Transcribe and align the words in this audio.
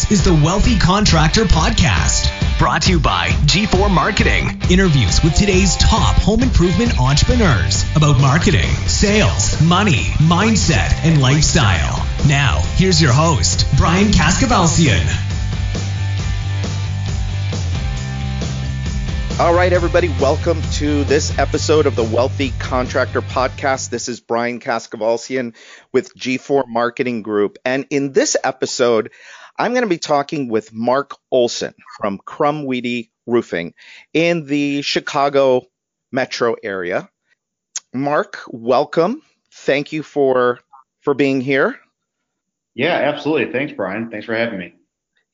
This 0.00 0.12
is 0.12 0.24
the 0.24 0.32
Wealthy 0.32 0.78
Contractor 0.78 1.44
Podcast, 1.44 2.58
brought 2.58 2.80
to 2.82 2.92
you 2.92 3.00
by 3.00 3.28
G4 3.44 3.90
Marketing. 3.90 4.58
Interviews 4.70 5.22
with 5.22 5.34
today's 5.34 5.76
top 5.76 6.16
home 6.16 6.42
improvement 6.42 6.98
entrepreneurs 6.98 7.84
about 7.94 8.18
marketing, 8.18 8.70
sales, 8.86 9.60
money, 9.60 10.04
mindset, 10.16 10.90
and 11.04 11.20
lifestyle. 11.20 11.98
Now, 12.26 12.62
here's 12.76 13.00
your 13.02 13.12
host, 13.12 13.66
Brian 13.76 14.06
Kaskavalciyan. 14.06 15.04
All 19.38 19.52
right, 19.52 19.72
everybody, 19.72 20.08
welcome 20.18 20.62
to 20.72 21.04
this 21.04 21.38
episode 21.38 21.84
of 21.84 21.94
the 21.94 22.04
Wealthy 22.04 22.52
Contractor 22.58 23.20
Podcast. 23.20 23.90
This 23.90 24.08
is 24.08 24.20
Brian 24.20 24.60
Kaskavalciyan 24.60 25.54
with 25.92 26.14
G4 26.14 26.66
Marketing 26.68 27.20
Group. 27.20 27.58
And 27.66 27.86
in 27.90 28.12
this 28.12 28.36
episode, 28.42 29.10
I'm 29.60 29.72
going 29.72 29.82
to 29.82 29.90
be 29.90 29.98
talking 29.98 30.48
with 30.48 30.72
Mark 30.72 31.16
Olsen 31.30 31.74
from 31.98 32.16
Crumweedy 32.16 33.10
Roofing 33.26 33.74
in 34.14 34.46
the 34.46 34.80
Chicago 34.80 35.66
metro 36.10 36.56
area. 36.62 37.10
Mark, 37.92 38.38
welcome. 38.48 39.20
Thank 39.52 39.92
you 39.92 40.02
for 40.02 40.60
for 41.02 41.12
being 41.12 41.42
here. 41.42 41.78
Yeah, 42.74 42.94
absolutely. 42.94 43.52
Thanks, 43.52 43.74
Brian. 43.74 44.10
Thanks 44.10 44.24
for 44.24 44.34
having 44.34 44.58
me. 44.58 44.72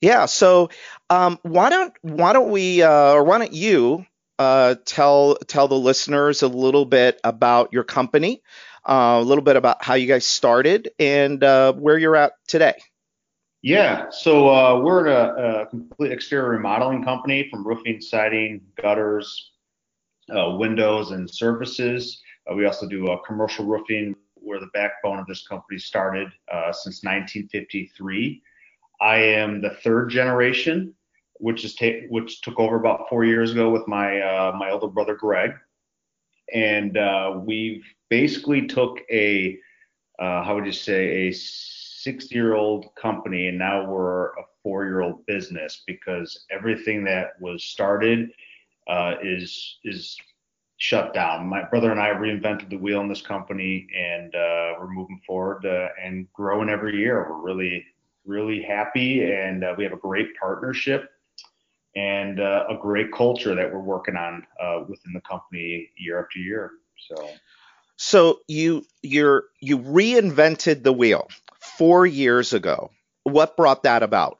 Yeah. 0.01 0.25
So 0.25 0.71
um, 1.09 1.39
why 1.43 1.69
don't 1.69 1.93
why 2.01 2.33
don't 2.33 2.49
we 2.49 2.83
uh, 2.83 3.13
or 3.13 3.23
why 3.23 3.37
don't 3.37 3.53
you 3.53 4.05
uh, 4.37 4.75
tell 4.83 5.37
tell 5.47 5.69
the 5.69 5.79
listeners 5.79 6.41
a 6.41 6.49
little 6.49 6.83
bit 6.83 7.17
about 7.23 7.71
your 7.71 7.85
company, 7.85 8.41
uh, 8.85 9.19
a 9.21 9.23
little 9.23 9.43
bit 9.43 9.55
about 9.55 9.85
how 9.85 9.93
you 9.93 10.05
guys 10.05 10.25
started 10.25 10.89
and 10.99 11.41
uh, 11.45 11.71
where 11.71 11.97
you're 11.97 12.17
at 12.17 12.33
today. 12.45 12.73
Yeah. 13.61 14.09
So 14.09 14.49
uh, 14.49 14.79
we're 14.81 15.07
a, 15.07 15.61
a, 15.61 15.65
complete 15.67 16.11
exterior 16.11 16.49
remodeling 16.49 17.03
company 17.03 17.49
from 17.49 17.67
roofing, 17.67 17.99
siding, 18.01 18.61
gutters, 18.81 19.51
uh, 20.29 20.51
windows, 20.57 21.11
and 21.11 21.29
surfaces. 21.29 22.21
we 22.55 22.65
also 22.65 22.87
do 22.87 23.07
commercial 23.25 23.65
roofing. 23.65 24.15
Where 24.39 24.59
the 24.61 24.67
backbone 24.67 25.19
of 25.19 25.25
this 25.25 25.45
company 25.45 25.77
started 25.77 26.29
since 26.71 27.03
1953. 27.03 28.41
I 28.99 29.17
am 29.17 29.61
the 29.61 29.71
third 29.83 30.09
generation, 30.09 30.93
which 31.35 31.63
is 31.63 31.75
ta- 31.75 32.07
which 32.09 32.41
took 32.41 32.59
over 32.59 32.77
about 32.77 33.09
four 33.09 33.25
years 33.25 33.51
ago 33.51 33.69
with 33.69 33.87
my 33.87 34.19
uh, 34.19 34.53
my 34.57 34.71
older 34.71 34.87
brother 34.87 35.15
Greg, 35.15 35.51
and 36.53 36.97
uh, 36.97 37.39
we've 37.43 37.85
basically 38.09 38.65
took 38.67 38.99
a 39.11 39.57
uh, 40.19 40.43
how 40.43 40.55
would 40.55 40.65
you 40.65 40.71
say 40.71 41.27
a 41.27 41.31
60 42.07 42.33
year 42.33 42.55
old 42.55 42.85
company 42.95 43.49
and 43.49 43.57
now 43.57 43.85
we're 43.85 44.27
a 44.27 44.43
four 44.63 44.85
year 44.85 45.01
old 45.01 45.25
business 45.25 45.83
because 45.85 46.45
everything 46.49 47.03
that 47.03 47.31
was 47.41 47.65
started 47.65 48.29
uh, 48.87 49.15
is 49.21 49.79
is 49.83 50.17
shut 50.77 51.13
down. 51.13 51.47
My 51.47 51.63
brother 51.63 51.91
and 51.91 51.99
I 51.99 52.11
reinvented 52.11 52.69
the 52.69 52.77
wheel 52.77 53.01
in 53.01 53.09
this 53.09 53.21
company, 53.21 53.87
and 53.93 54.33
uh, 54.33 54.73
we're 54.79 54.93
moving 54.93 55.19
forward 55.27 55.65
uh, 55.65 55.89
and 56.01 56.31
growing 56.31 56.69
every 56.69 56.95
year. 56.95 57.27
We're 57.29 57.41
really 57.41 57.83
really 58.25 58.61
happy, 58.61 59.29
and 59.29 59.65
uh, 59.65 59.75
we 59.77 59.83
have 59.83 59.91
a 59.91 59.97
great 59.97 60.27
partnership 60.39 61.09
and 61.97 62.39
uh, 62.39 62.67
a 62.69 62.77
great 62.77 63.11
culture 63.11 63.53
that 63.53 63.69
we're 63.73 63.79
working 63.79 64.15
on 64.15 64.47
uh, 64.63 64.85
within 64.87 65.11
the 65.11 65.21
company 65.21 65.89
year 65.97 66.23
after 66.23 66.39
year. 66.39 66.71
So, 67.09 67.29
so 67.97 68.39
you 68.47 68.85
you're 69.01 69.43
you 69.59 69.77
reinvented 69.77 70.83
the 70.83 70.93
wheel 70.93 71.27
four 71.77 72.05
years 72.05 72.53
ago. 72.53 72.91
What 73.23 73.57
brought 73.57 73.83
that 73.83 74.03
about? 74.03 74.39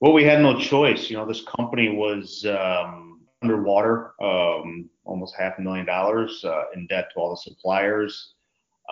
Well, 0.00 0.12
we 0.12 0.24
had 0.24 0.42
no 0.42 0.58
choice. 0.58 1.08
You 1.08 1.16
know, 1.16 1.26
this 1.26 1.42
company 1.42 1.88
was 1.88 2.44
um, 2.44 3.20
underwater, 3.42 4.14
um, 4.20 4.90
almost 5.04 5.34
half 5.38 5.58
a 5.58 5.62
million 5.62 5.86
dollars 5.86 6.44
uh, 6.44 6.64
in 6.74 6.86
debt 6.88 7.08
to 7.14 7.20
all 7.20 7.30
the 7.30 7.36
suppliers. 7.36 8.34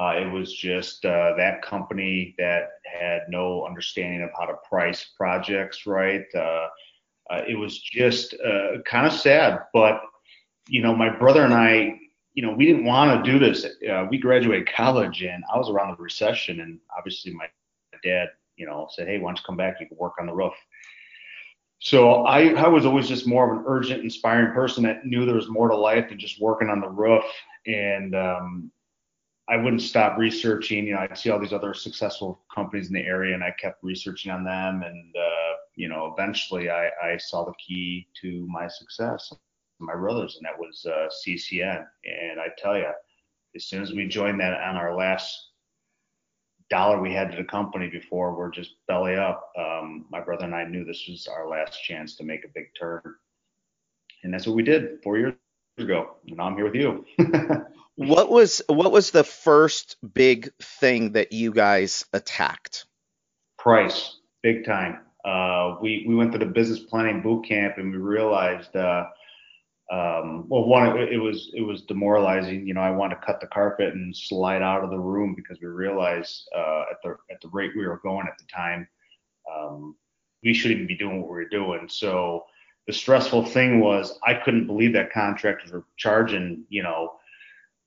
Uh, 0.01 0.15
it 0.17 0.31
was 0.31 0.55
just 0.55 1.05
uh, 1.05 1.35
that 1.37 1.63
company 1.63 2.35
that 2.39 2.69
had 2.85 3.23
no 3.29 3.67
understanding 3.67 4.23
of 4.23 4.31
how 4.39 4.47
to 4.47 4.55
price 4.69 5.11
projects 5.17 5.87
right. 5.87 6.25
Uh, 6.35 6.69
uh 7.31 7.43
it 7.49 7.59
was 7.59 7.81
just 7.81 8.35
uh, 8.35 8.81
kind 8.87 9.07
of 9.07 9.13
sad, 9.13 9.59
but 9.75 10.01
you 10.69 10.81
know, 10.81 10.95
my 10.95 11.11
brother 11.11 11.45
and 11.45 11.53
I, 11.53 11.99
you 12.35 12.43
know, 12.43 12.53
we 12.53 12.67
didn't 12.67 12.85
want 12.85 13.25
to 13.25 13.31
do 13.31 13.39
this. 13.39 13.67
Uh, 13.89 14.07
we 14.11 14.19
graduated 14.19 14.69
college, 14.73 15.23
and 15.23 15.43
I 15.53 15.59
was 15.59 15.69
around 15.69 15.97
the 15.97 16.03
recession, 16.03 16.61
and 16.61 16.79
obviously 16.97 17.33
my 17.33 17.47
dad, 18.05 18.29
you 18.57 18.67
know, 18.67 18.89
said, 18.91 19.09
"Hey, 19.09 19.19
why 19.19 19.31
don't 19.31 19.39
you 19.39 19.45
come 19.45 19.57
back? 19.57 19.81
You 19.81 19.87
can 19.87 19.97
work 19.97 20.15
on 20.21 20.27
the 20.27 20.33
roof." 20.33 20.55
So 21.81 22.25
I, 22.27 22.49
I 22.51 22.69
was 22.69 22.85
always 22.85 23.09
just 23.09 23.27
more 23.27 23.51
of 23.51 23.59
an 23.59 23.65
urgent, 23.67 24.05
inspiring 24.05 24.53
person 24.53 24.83
that 24.85 25.07
knew 25.07 25.25
there 25.25 25.35
was 25.35 25.49
more 25.49 25.69
to 25.69 25.77
life 25.77 26.11
than 26.11 26.19
just 26.19 26.41
working 26.41 26.69
on 26.69 26.81
the 26.81 26.89
roof. 26.89 27.25
And 27.67 28.15
um, 28.15 28.71
I 29.49 29.57
wouldn't 29.57 29.81
stop 29.81 30.19
researching. 30.19 30.87
You 30.87 30.95
know, 30.95 31.01
I'd 31.01 31.17
see 31.17 31.31
all 31.31 31.41
these 31.41 31.55
other 31.55 31.73
successful 31.73 32.43
companies 32.55 32.89
in 32.89 32.95
the 32.95 33.01
area, 33.01 33.35
and 33.35 33.43
I 33.43 33.53
kept 33.53 33.83
researching 33.83 34.31
on 34.31 34.45
them. 34.45 34.83
And 34.83 35.17
uh, 35.17 35.57
you 35.75 35.89
know, 35.89 36.15
eventually, 36.17 36.71
I, 36.71 36.91
I 37.03 37.17
saw 37.17 37.45
the 37.45 37.55
key 37.55 38.07
to 38.21 38.47
my 38.49 38.69
success, 38.69 39.33
my 39.81 39.95
brothers, 39.95 40.37
and 40.37 40.45
that 40.45 40.59
was 40.59 40.87
uh, 40.87 41.09
CCN. 41.09 41.85
And 42.05 42.41
I 42.41 42.49
tell 42.59 42.77
you, 42.77 42.91
as 43.55 43.65
soon 43.65 43.83
as 43.83 43.93
we 43.93 44.07
joined 44.07 44.41
that 44.41 44.61
on 44.61 44.77
our 44.77 44.97
last 44.97 45.51
dollar 46.71 47.01
we 47.01 47.13
had 47.13 47.33
to 47.33 47.37
the 47.37 47.45
company 47.45 47.89
before 47.89 48.35
we're 48.37 48.51
just 48.51 48.75
belly 48.87 49.17
up, 49.17 49.51
um, 49.59 50.07
my 50.11 50.21
brother 50.21 50.45
and 50.45 50.55
I 50.55 50.65
knew 50.65 50.85
this 50.85 51.07
was 51.09 51.27
our 51.27 51.49
last 51.49 51.83
chance 51.83 52.17
to 52.17 52.25
make 52.25 52.45
a 52.45 52.49
big 52.55 52.67
turn, 52.79 53.03
and 54.23 54.33
that's 54.33 54.47
what 54.47 54.57
we 54.57 54.63
did 54.63 55.03
four 55.03 55.19
years 55.19 55.35
ago. 55.79 56.17
And 56.29 56.41
I'm 56.41 56.55
here 56.55 56.65
with 56.65 56.75
you. 56.75 57.05
what 57.97 58.31
was 58.31 58.63
what 58.69 58.93
was 58.93 59.11
the 59.11 59.25
first 59.25 59.97
big 60.15 60.51
thing 60.61 61.13
that 61.13 61.33
you 61.33 61.53
guys 61.53 62.05
attacked? 62.13 62.87
Price, 63.59 64.17
big 64.43 64.65
time. 64.65 65.01
Uh, 65.25 65.77
we 65.83 66.05
we 66.09 66.15
went 66.15 66.33
to 66.33 66.39
the 66.39 66.47
business 66.47 66.79
planning 66.79 67.21
boot 67.21 67.47
camp 67.47 67.77
and 67.77 67.93
we 67.93 67.99
realized, 67.99 68.75
uh, 68.75 69.05
um, 69.91 70.49
well, 70.49 70.65
one 70.65 70.99
it, 70.99 71.21
was 71.21 71.51
it 71.55 71.63
was 71.63 71.83
demoralizing. 71.83 72.67
You 72.67 72.75
know, 72.75 72.81
I 72.81 72.91
wanted 72.91 73.17
to 73.17 73.27
cut 73.27 73.41
the 73.41 73.49
carpet 73.49 73.95
and 73.95 74.17
slide 74.17 74.63
out 74.63 74.85
of 74.85 74.91
the 74.91 74.99
room 74.99 75.35
because 75.35 75.59
we 75.61 75.67
realized 75.67 76.49
uh, 76.57 76.85
at 76.91 76.99
the 77.03 77.17
at 77.31 77.41
the 77.41 77.49
rate 77.49 77.73
we 77.77 77.87
were 77.87 78.01
going 78.03 78.29
at 78.29 78.39
the 78.39 78.45
time, 78.45 78.87
um, 79.53 79.97
we 80.45 80.55
shouldn't 80.55 80.87
be 80.87 80.97
doing 80.97 81.21
what 81.21 81.31
we 81.31 81.37
were 81.37 81.49
doing. 81.49 81.89
So 81.89 82.45
the 82.87 82.93
stressful 82.93 83.47
thing 83.47 83.81
was 83.81 84.19
I 84.25 84.35
couldn't 84.35 84.67
believe 84.67 84.93
that 84.93 85.13
contractors 85.13 85.73
were 85.73 85.85
charging, 85.97 86.65
you 86.69 86.83
know, 86.85 87.15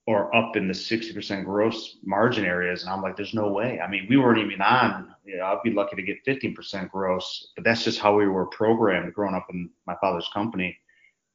or 0.06 0.34
up 0.36 0.56
in 0.56 0.68
the 0.68 0.74
60% 0.74 1.44
gross 1.44 1.96
margin 2.04 2.44
areas. 2.44 2.82
And 2.82 2.92
I'm 2.92 3.00
like, 3.00 3.16
there's 3.16 3.34
no 3.34 3.48
way. 3.48 3.80
I 3.80 3.88
mean, 3.88 4.06
we 4.08 4.18
weren't 4.18 4.38
even 4.38 4.60
on, 4.60 5.14
you 5.24 5.38
know, 5.38 5.46
I'd 5.46 5.62
be 5.64 5.70
lucky 5.70 5.96
to 5.96 6.02
get 6.02 6.24
15% 6.26 6.90
gross, 6.90 7.52
but 7.56 7.64
that's 7.64 7.84
just 7.84 7.98
how 7.98 8.16
we 8.16 8.28
were 8.28 8.46
programmed 8.46 9.14
growing 9.14 9.34
up 9.34 9.46
in 9.50 9.70
my 9.86 9.96
father's 10.00 10.28
company. 10.32 10.76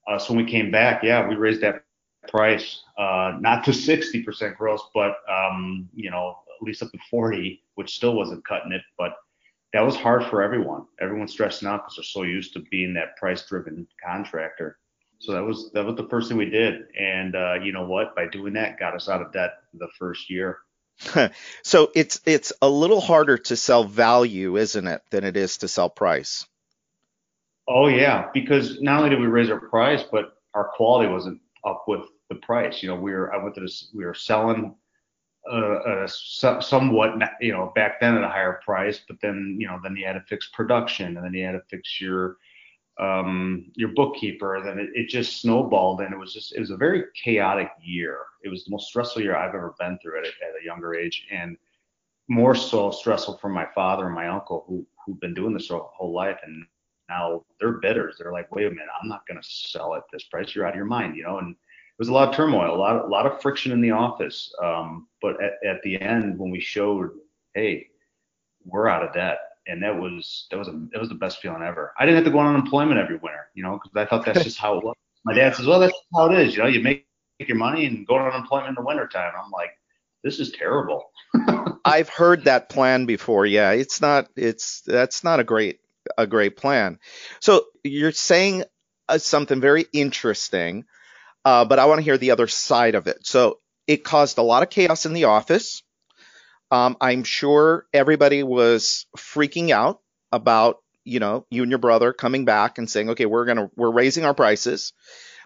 Uh, 0.07 0.17
so 0.17 0.33
when 0.33 0.45
we 0.45 0.51
came 0.51 0.71
back, 0.71 1.03
yeah, 1.03 1.27
we 1.27 1.35
raised 1.35 1.61
that 1.61 1.83
price, 2.27 2.83
uh, 2.97 3.33
not 3.39 3.63
to 3.65 3.71
60% 3.71 4.57
gross, 4.57 4.81
but, 4.93 5.15
um, 5.29 5.89
you 5.93 6.11
know, 6.11 6.37
at 6.59 6.65
least 6.65 6.83
up 6.83 6.91
to 6.91 6.97
40, 7.09 7.63
which 7.75 7.95
still 7.95 8.15
wasn't 8.15 8.45
cutting 8.45 8.71
it, 8.71 8.81
but 8.97 9.13
that 9.73 9.81
was 9.81 9.95
hard 9.95 10.25
for 10.25 10.41
everyone. 10.41 10.85
Everyone's 10.99 11.31
stressing 11.31 11.67
out 11.67 11.83
because 11.83 11.95
they're 11.97 12.03
so 12.03 12.23
used 12.23 12.53
to 12.53 12.59
being 12.71 12.93
that 12.95 13.17
price 13.17 13.45
driven 13.45 13.87
contractor. 14.03 14.77
So 15.19 15.33
that 15.33 15.43
was 15.43 15.69
that 15.73 15.85
was 15.85 15.95
the 15.97 16.07
first 16.07 16.29
thing 16.29 16.37
we 16.37 16.49
did, 16.49 16.85
and 16.97 17.35
uh, 17.35 17.55
you 17.61 17.73
know 17.73 17.85
what? 17.85 18.15
By 18.15 18.27
doing 18.27 18.53
that, 18.53 18.79
got 18.79 18.95
us 18.95 19.09
out 19.09 19.21
of 19.21 19.33
debt 19.33 19.51
the 19.73 19.89
first 19.99 20.29
year. 20.29 20.59
so 21.63 21.91
it's 21.93 22.21
it's 22.25 22.53
a 22.61 22.69
little 22.69 23.01
harder 23.01 23.37
to 23.37 23.57
sell 23.57 23.83
value, 23.83 24.57
isn't 24.57 24.87
it, 24.87 25.01
than 25.11 25.25
it 25.25 25.35
is 25.35 25.57
to 25.57 25.67
sell 25.67 25.89
price? 25.89 26.47
Oh 27.71 27.87
yeah, 27.87 28.29
because 28.33 28.81
not 28.81 28.97
only 28.97 29.11
did 29.11 29.19
we 29.19 29.27
raise 29.27 29.51
our 29.51 29.59
price, 29.59 30.03
but 30.11 30.33
our 30.55 30.69
quality 30.75 31.07
wasn't 31.07 31.39
up 31.63 31.83
with 31.87 32.01
the 32.29 32.35
price. 32.35 32.81
You 32.81 32.89
know, 32.89 32.95
we 32.95 33.11
were 33.11 33.31
I 33.31 33.41
went 33.41 33.53
to 33.55 33.61
this, 33.61 33.91
we 33.93 34.05
were 34.05 34.15
selling 34.15 34.75
uh, 35.49 35.55
uh, 35.55 36.07
somewhat, 36.07 37.13
you 37.39 37.51
know, 37.51 37.71
back 37.75 37.99
then 37.99 38.17
at 38.17 38.23
a 38.23 38.27
higher 38.27 38.59
price, 38.65 39.01
but 39.07 39.17
then 39.21 39.55
you 39.59 39.67
know, 39.67 39.79
then 39.83 39.95
you 39.95 40.03
had 40.03 40.13
to 40.13 40.23
fix 40.27 40.49
production, 40.51 41.15
and 41.15 41.23
then 41.23 41.33
you 41.33 41.45
had 41.45 41.51
to 41.51 41.61
fix 41.69 42.01
your 42.01 42.37
um, 42.99 43.71
your 43.75 43.89
bookkeeper. 43.89 44.61
Then 44.65 44.79
it, 44.79 44.89
it, 44.95 45.07
just 45.07 45.39
snowballed, 45.39 46.01
and 46.01 46.11
it 46.11 46.17
was 46.17 46.33
just 46.33 46.55
it 46.55 46.59
was 46.59 46.71
a 46.71 46.77
very 46.77 47.03
chaotic 47.23 47.69
year. 47.79 48.21
It 48.43 48.49
was 48.49 48.65
the 48.65 48.71
most 48.71 48.87
stressful 48.87 49.21
year 49.21 49.35
I've 49.35 49.53
ever 49.53 49.75
been 49.79 49.99
through 50.01 50.19
at, 50.19 50.25
a, 50.25 50.29
at 50.29 50.61
a 50.61 50.65
younger 50.65 50.95
age, 50.95 51.27
and 51.31 51.55
more 52.27 52.55
so 52.55 52.89
stressful 52.89 53.37
for 53.37 53.49
my 53.49 53.67
father 53.75 54.07
and 54.07 54.15
my 54.15 54.27
uncle 54.27 54.65
who 54.67 54.83
who've 55.05 55.19
been 55.19 55.35
doing 55.35 55.53
this 55.53 55.69
whole 55.69 56.13
life, 56.13 56.39
and 56.43 56.65
now 57.09 57.43
they're 57.59 57.73
bidders. 57.73 58.15
They're 58.19 58.31
like, 58.31 58.53
wait 58.53 58.67
a 58.67 58.69
minute, 58.69 58.87
I'm 59.01 59.09
not 59.09 59.27
going 59.27 59.41
to 59.41 59.47
sell 59.47 59.95
at 59.95 60.03
this 60.11 60.23
price. 60.23 60.55
You're 60.55 60.65
out 60.65 60.73
of 60.73 60.77
your 60.77 60.85
mind, 60.85 61.15
you 61.15 61.23
know. 61.23 61.39
And 61.39 61.51
it 61.51 61.57
was 61.97 62.09
a 62.09 62.13
lot 62.13 62.29
of 62.29 62.35
turmoil, 62.35 62.73
a 62.73 62.77
lot 62.77 63.05
a 63.05 63.07
lot 63.07 63.25
of 63.25 63.41
friction 63.41 63.71
in 63.71 63.81
the 63.81 63.91
office. 63.91 64.53
Um, 64.63 65.07
but 65.21 65.41
at, 65.43 65.53
at 65.67 65.81
the 65.83 65.99
end, 65.99 66.37
when 66.37 66.51
we 66.51 66.59
showed, 66.59 67.11
hey, 67.53 67.87
we're 68.65 68.87
out 68.87 69.03
of 69.03 69.13
debt 69.13 69.39
and 69.69 69.81
that 69.83 69.95
was 69.95 70.47
that 70.49 70.57
was 70.57 70.67
a 70.67 70.71
that 70.91 70.99
was 70.99 71.09
the 71.09 71.15
best 71.15 71.39
feeling 71.39 71.61
ever. 71.61 71.93
I 71.99 72.05
didn't 72.05 72.17
have 72.17 72.25
to 72.25 72.31
go 72.31 72.39
on 72.39 72.53
unemployment 72.53 72.99
every 72.99 73.17
winter, 73.17 73.49
you 73.53 73.63
know, 73.63 73.79
because 73.81 73.91
I 73.95 74.09
thought 74.09 74.25
that's 74.25 74.43
just 74.43 74.57
how 74.57 74.77
it 74.77 74.83
was. 74.83 74.95
My 75.25 75.33
dad 75.33 75.55
says, 75.55 75.67
well, 75.67 75.79
that's 75.79 75.93
how 76.15 76.31
it 76.31 76.39
is, 76.39 76.55
you 76.55 76.63
know, 76.63 76.69
you 76.69 76.81
make 76.81 77.05
your 77.39 77.57
money 77.57 77.85
and 77.85 78.05
go 78.07 78.15
on 78.15 78.31
unemployment 78.31 78.69
in 78.69 78.75
the 78.75 78.81
wintertime. 78.81 79.31
I'm 79.37 79.51
like, 79.51 79.71
this 80.23 80.39
is 80.39 80.51
terrible. 80.51 81.11
I've 81.85 82.09
heard 82.09 82.45
that 82.45 82.69
plan 82.69 83.05
before. 83.05 83.45
Yeah, 83.45 83.71
it's 83.71 84.01
not 84.01 84.27
it's 84.35 84.81
that's 84.81 85.23
not 85.23 85.39
a 85.39 85.43
great 85.43 85.79
a 86.17 86.27
great 86.27 86.57
plan. 86.57 86.99
So 87.39 87.65
you're 87.83 88.11
saying 88.11 88.63
uh, 89.07 89.17
something 89.17 89.61
very 89.61 89.85
interesting, 89.93 90.85
uh, 91.45 91.65
but 91.65 91.79
I 91.79 91.85
want 91.85 91.99
to 91.99 92.03
hear 92.03 92.17
the 92.17 92.31
other 92.31 92.47
side 92.47 92.95
of 92.95 93.07
it. 93.07 93.25
So 93.25 93.59
it 93.87 94.03
caused 94.03 94.37
a 94.37 94.43
lot 94.43 94.63
of 94.63 94.69
chaos 94.69 95.05
in 95.05 95.13
the 95.13 95.25
office. 95.25 95.83
Um, 96.71 96.97
I'm 97.01 97.23
sure 97.23 97.87
everybody 97.93 98.43
was 98.43 99.07
freaking 99.17 99.71
out 99.71 100.01
about 100.31 100.77
you 101.03 101.19
know 101.19 101.45
you 101.49 101.63
and 101.63 101.71
your 101.71 101.79
brother 101.79 102.13
coming 102.13 102.45
back 102.45 102.77
and 102.77 102.89
saying, 102.89 103.09
okay, 103.11 103.25
we're 103.25 103.45
gonna 103.45 103.71
we're 103.75 103.91
raising 103.91 104.25
our 104.25 104.35
prices. 104.35 104.93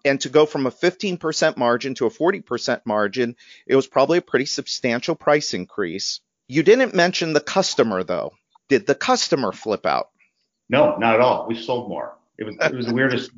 And 0.06 0.20
to 0.22 0.30
go 0.30 0.46
from 0.46 0.66
a 0.66 0.72
15% 0.72 1.56
margin 1.56 1.96
to 1.96 2.08
a 2.08 2.10
40% 2.10 2.82
margin, 2.86 3.38
it 3.66 3.78
was 3.78 3.88
probably 3.88 4.18
a 4.18 4.22
pretty 4.22 4.46
substantial 4.46 5.16
price 5.16 5.54
increase. 5.54 6.20
You 6.50 6.62
didn't 6.62 6.94
mention 6.94 7.32
the 7.32 7.40
customer 7.40 8.04
though. 8.04 8.32
Did 8.68 8.86
the 8.86 8.96
customer 8.96 9.54
flip 9.54 9.86
out? 9.86 10.08
No, 10.70 10.96
not 10.98 11.16
at 11.16 11.22
all. 11.22 11.48
We 11.48 11.56
sold 11.56 11.90
more. 11.90 12.18
It 12.38 12.46
was 12.46 12.56
it 12.62 12.76
was 12.76 12.88
the 12.88 12.94
weirdest. 12.94 13.32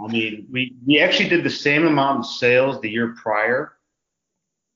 I 0.00 0.08
mean, 0.08 0.46
we 0.50 0.74
we 0.86 1.00
actually 1.00 1.28
did 1.28 1.44
the 1.44 1.50
same 1.50 1.86
amount 1.86 2.20
of 2.20 2.26
sales 2.26 2.80
the 2.80 2.90
year 2.90 3.14
prior, 3.20 3.74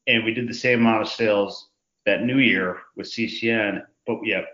and 0.07 0.25
we 0.25 0.33
did 0.33 0.49
the 0.49 0.55
same 0.55 0.81
amount 0.81 1.03
of 1.03 1.09
sales 1.09 1.69
that 2.07 2.23
new 2.23 2.39
year 2.39 2.79
with 2.97 3.11
CCN, 3.11 3.83
but 4.07 4.19
yet 4.25 4.45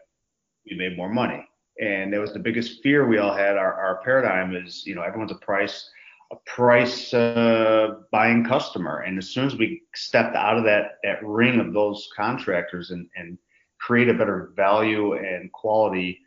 we 0.68 0.76
made 0.76 0.96
more 0.96 1.08
money. 1.08 1.46
And 1.80 2.12
that 2.12 2.20
was 2.20 2.32
the 2.32 2.38
biggest 2.38 2.82
fear 2.82 3.06
we 3.06 3.18
all 3.18 3.34
had. 3.34 3.56
Our 3.56 3.74
our 3.74 4.02
paradigm 4.02 4.56
is, 4.56 4.84
you 4.86 4.94
know, 4.94 5.02
everyone's 5.02 5.32
a 5.32 5.36
price 5.36 5.90
a 6.32 6.36
price 6.46 7.12
uh, 7.12 7.96
buying 8.10 8.44
customer. 8.44 9.00
And 9.00 9.18
as 9.18 9.28
soon 9.28 9.46
as 9.46 9.56
we 9.56 9.82
stepped 9.94 10.34
out 10.34 10.56
of 10.56 10.64
that, 10.64 10.98
that 11.04 11.22
ring 11.22 11.60
of 11.60 11.74
those 11.74 12.08
contractors 12.16 12.90
and, 12.90 13.06
and 13.16 13.38
create 13.78 14.08
a 14.08 14.14
better 14.14 14.52
value 14.56 15.14
and 15.14 15.52
quality 15.52 16.21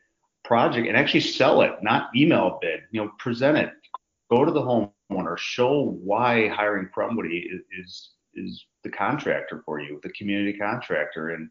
project 0.46 0.88
and 0.88 0.96
actually 0.96 1.22
sell 1.22 1.62
it, 1.62 1.72
not 1.82 2.10
email 2.16 2.48
a 2.48 2.58
bid, 2.62 2.82
you 2.92 3.02
know, 3.02 3.12
present 3.20 3.58
it, 3.58 3.72
go 4.30 4.46
to 4.46 4.52
the 4.52 4.62
homeowner, 4.62 5.38
show 5.38 5.98
why 6.04 6.48
hiring 6.48 6.90
Crumwoody 6.96 7.46
is, 7.52 7.62
is, 7.80 8.12
is 8.36 8.66
the 8.84 8.90
contractor 8.90 9.62
for 9.66 9.80
you, 9.80 10.00
the 10.04 10.10
community 10.10 10.58
contractor. 10.58 11.30
And, 11.32 11.50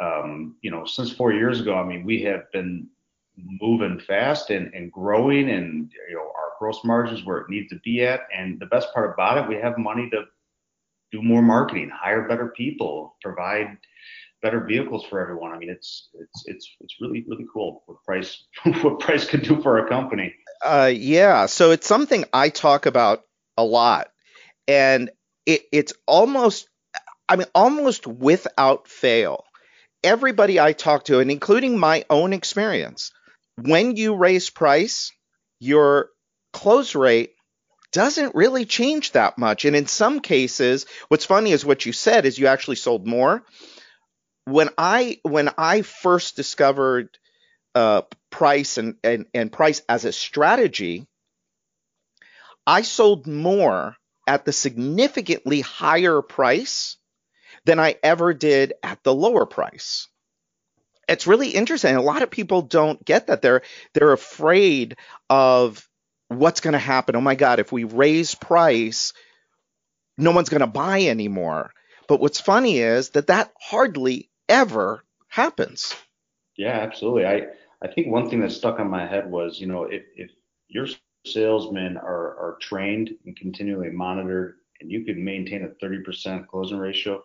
um, 0.00 0.56
you 0.62 0.70
know, 0.70 0.84
since 0.84 1.12
four 1.12 1.32
years 1.32 1.60
ago, 1.60 1.74
I 1.74 1.84
mean, 1.84 2.04
we 2.04 2.22
have 2.22 2.50
been 2.52 2.88
moving 3.36 4.00
fast 4.00 4.50
and, 4.50 4.72
and 4.74 4.90
growing 4.90 5.50
and, 5.50 5.90
you 6.08 6.14
know, 6.14 6.22
our 6.22 6.52
gross 6.58 6.82
margins 6.84 7.24
where 7.24 7.38
it 7.38 7.50
needs 7.50 7.68
to 7.70 7.80
be 7.84 8.04
at. 8.04 8.20
And 8.34 8.58
the 8.58 8.66
best 8.66 8.92
part 8.94 9.12
about 9.12 9.38
it, 9.38 9.48
we 9.48 9.56
have 9.56 9.78
money 9.78 10.08
to 10.10 10.24
do 11.12 11.22
more 11.22 11.42
marketing, 11.42 11.90
hire 11.94 12.26
better 12.26 12.48
people, 12.48 13.16
provide 13.22 13.76
better 14.42 14.60
vehicles 14.60 15.04
for 15.04 15.20
everyone. 15.20 15.52
I 15.52 15.58
mean, 15.58 15.70
it's 15.70 16.08
it's 16.14 16.44
it's 16.46 16.76
it's 16.80 16.94
really 17.00 17.24
really 17.28 17.46
cool 17.52 17.82
what 17.86 18.02
price 18.04 18.44
what 18.82 19.00
price 19.00 19.26
could 19.26 19.42
do 19.42 19.60
for 19.62 19.78
a 19.78 19.88
company. 19.88 20.34
Uh, 20.64 20.90
yeah, 20.94 21.46
so 21.46 21.70
it's 21.70 21.86
something 21.86 22.24
I 22.32 22.48
talk 22.48 22.86
about 22.86 23.22
a 23.56 23.64
lot, 23.64 24.08
and 24.66 25.10
it, 25.44 25.62
it's 25.72 25.92
almost 26.06 26.68
I 27.28 27.36
mean 27.36 27.48
almost 27.54 28.06
without 28.06 28.88
fail. 28.88 29.44
Everybody 30.04 30.60
I 30.60 30.72
talk 30.72 31.04
to, 31.06 31.20
and 31.20 31.30
including 31.30 31.78
my 31.78 32.04
own 32.10 32.32
experience, 32.32 33.12
when 33.60 33.96
you 33.96 34.14
raise 34.14 34.50
price, 34.50 35.12
your 35.58 36.10
close 36.52 36.94
rate 36.94 37.32
doesn't 37.92 38.34
really 38.34 38.66
change 38.66 39.12
that 39.12 39.38
much. 39.38 39.64
And 39.64 39.74
in 39.74 39.86
some 39.86 40.20
cases, 40.20 40.86
what's 41.08 41.24
funny 41.24 41.52
is 41.52 41.64
what 41.64 41.86
you 41.86 41.92
said 41.92 42.26
is 42.26 42.38
you 42.38 42.46
actually 42.46 42.76
sold 42.76 43.06
more. 43.06 43.42
When 44.46 44.70
I 44.78 45.18
when 45.22 45.50
I 45.58 45.82
first 45.82 46.36
discovered 46.36 47.18
uh, 47.74 48.02
price 48.30 48.78
and, 48.78 48.96
and 49.04 49.26
and 49.34 49.52
price 49.52 49.82
as 49.88 50.04
a 50.04 50.12
strategy, 50.12 51.06
I 52.66 52.82
sold 52.82 53.26
more 53.26 53.96
at 54.26 54.44
the 54.44 54.52
significantly 54.52 55.60
higher 55.60 56.22
price 56.22 56.96
than 57.64 57.78
I 57.78 57.96
ever 58.02 58.32
did 58.34 58.72
at 58.82 59.02
the 59.02 59.14
lower 59.14 59.46
price. 59.46 60.08
It's 61.08 61.26
really 61.26 61.50
interesting. 61.50 61.94
A 61.94 62.02
lot 62.02 62.22
of 62.22 62.30
people 62.30 62.62
don't 62.62 63.04
get 63.04 63.26
that. 63.26 63.42
They're 63.42 63.62
they're 63.94 64.12
afraid 64.12 64.96
of 65.28 65.88
what's 66.28 66.60
going 66.60 66.72
to 66.72 66.78
happen? 66.78 67.16
Oh 67.16 67.20
my 67.20 67.34
God, 67.34 67.60
if 67.60 67.72
we 67.72 67.84
raise 67.84 68.34
price, 68.34 69.12
no 70.18 70.32
one's 70.32 70.48
going 70.48 70.60
to 70.60 70.66
buy 70.66 71.02
anymore. 71.02 71.70
But 72.08 72.20
what's 72.20 72.40
funny 72.40 72.78
is 72.78 73.10
that 73.10 73.28
that 73.28 73.52
hardly 73.60 74.30
ever 74.48 75.02
happens. 75.28 75.94
Yeah, 76.56 76.78
absolutely. 76.80 77.26
I, 77.26 77.46
I 77.82 77.88
think 77.88 78.08
one 78.08 78.30
thing 78.30 78.40
that 78.40 78.52
stuck 78.52 78.80
on 78.80 78.90
my 78.90 79.06
head 79.06 79.30
was, 79.30 79.60
you 79.60 79.66
know, 79.66 79.84
if, 79.84 80.02
if 80.16 80.30
your 80.68 80.86
salesmen 81.26 81.96
are, 81.96 82.36
are 82.38 82.58
trained 82.60 83.10
and 83.24 83.36
continually 83.36 83.90
monitored 83.90 84.56
and 84.80 84.90
you 84.90 85.04
can 85.04 85.22
maintain 85.22 85.64
a 85.64 85.84
30% 85.84 86.46
closing 86.46 86.78
ratio, 86.78 87.22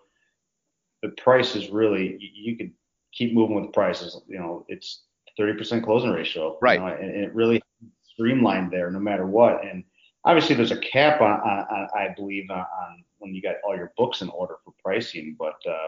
the 1.02 1.10
price 1.10 1.56
is 1.56 1.70
really, 1.70 2.18
you, 2.20 2.30
you 2.52 2.58
could 2.58 2.72
keep 3.14 3.34
moving 3.34 3.62
with 3.62 3.74
prices. 3.74 4.20
You 4.28 4.40
know, 4.40 4.66
it's 4.68 5.04
30% 5.40 5.84
closing 5.84 6.12
ratio. 6.12 6.58
Right. 6.62 6.80
You 6.80 6.86
know, 6.86 6.94
and, 6.94 7.10
and 7.10 7.24
it 7.24 7.34
really 7.34 7.62
streamlined 8.04 8.72
there 8.72 8.92
no 8.92 9.00
matter 9.00 9.26
what. 9.26 9.66
And 9.66 9.84
obviously 10.26 10.56
there's 10.56 10.72
a 10.72 10.78
cap 10.78 11.22
on, 11.22 11.40
on, 11.42 11.60
on 11.60 11.88
I 11.96 12.14
believe 12.16 12.50
on, 12.50 12.60
on, 12.60 13.04
when 13.20 13.34
you 13.34 13.42
got 13.42 13.56
all 13.66 13.76
your 13.76 13.94
books 13.98 14.22
in 14.22 14.30
order 14.30 14.56
for 14.64 14.74
pricing, 14.84 15.36
but 15.38 15.56
uh, 15.70 15.88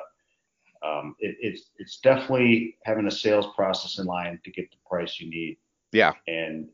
um, 0.84 1.16
it, 1.20 1.36
it's 1.40 1.70
it's 1.78 1.98
definitely 1.98 2.78
having 2.84 3.08
a 3.08 3.12
sales 3.12 3.48
process 3.56 4.00
in 4.00 4.06
line 4.06 4.40
to 4.44 4.52
get 4.52 4.70
the 4.72 4.78
price 4.88 5.20
you 5.20 5.30
need. 5.30 5.58
Yeah. 5.92 6.14
And 6.28 6.70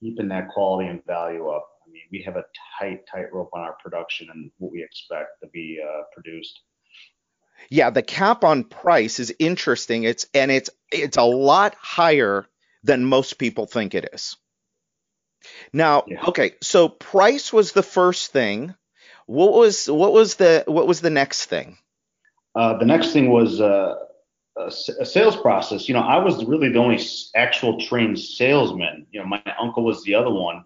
keeping 0.00 0.28
that 0.28 0.48
quality 0.48 0.88
and 0.88 1.04
value 1.06 1.48
up. 1.48 1.68
I 1.86 1.90
mean, 1.90 2.02
we 2.12 2.22
have 2.22 2.36
a 2.36 2.44
tight 2.78 3.00
tight 3.10 3.32
rope 3.32 3.50
on 3.54 3.60
our 3.60 3.76
production 3.82 4.28
and 4.32 4.50
what 4.58 4.72
we 4.72 4.82
expect 4.82 5.40
to 5.42 5.48
be 5.48 5.80
uh, 5.82 6.02
produced. 6.12 6.60
Yeah, 7.70 7.90
the 7.90 8.02
cap 8.02 8.44
on 8.44 8.64
price 8.64 9.18
is 9.18 9.34
interesting. 9.38 10.04
It's 10.04 10.26
and 10.34 10.50
it's 10.50 10.70
it's 10.92 11.16
a 11.16 11.22
lot 11.22 11.74
higher 11.80 12.46
than 12.84 13.04
most 13.04 13.38
people 13.38 13.66
think 13.66 13.94
it 13.94 14.10
is. 14.12 14.36
Now, 15.72 16.04
yeah. 16.06 16.24
okay, 16.26 16.52
so 16.62 16.88
price 16.88 17.52
was 17.52 17.72
the 17.72 17.82
first 17.82 18.32
thing. 18.32 18.74
What 19.26 19.52
was 19.52 19.88
what 19.88 20.12
was 20.12 20.36
the 20.36 20.64
what 20.66 20.86
was 20.86 21.00
the 21.00 21.10
next 21.10 21.46
thing? 21.46 21.78
Uh, 22.58 22.76
the 22.76 22.84
next 22.84 23.12
thing 23.12 23.30
was 23.30 23.60
uh, 23.60 23.94
a, 24.56 24.66
a, 24.66 25.06
sales 25.06 25.36
process. 25.36 25.88
You 25.88 25.94
know, 25.94 26.00
I 26.00 26.18
was 26.18 26.44
really 26.44 26.68
the 26.68 26.78
only 26.78 27.00
actual 27.36 27.80
trained 27.80 28.18
salesman. 28.18 29.06
You 29.12 29.20
know, 29.20 29.26
my 29.26 29.42
uncle 29.60 29.84
was 29.84 30.02
the 30.02 30.14
other 30.14 30.30
one, 30.30 30.64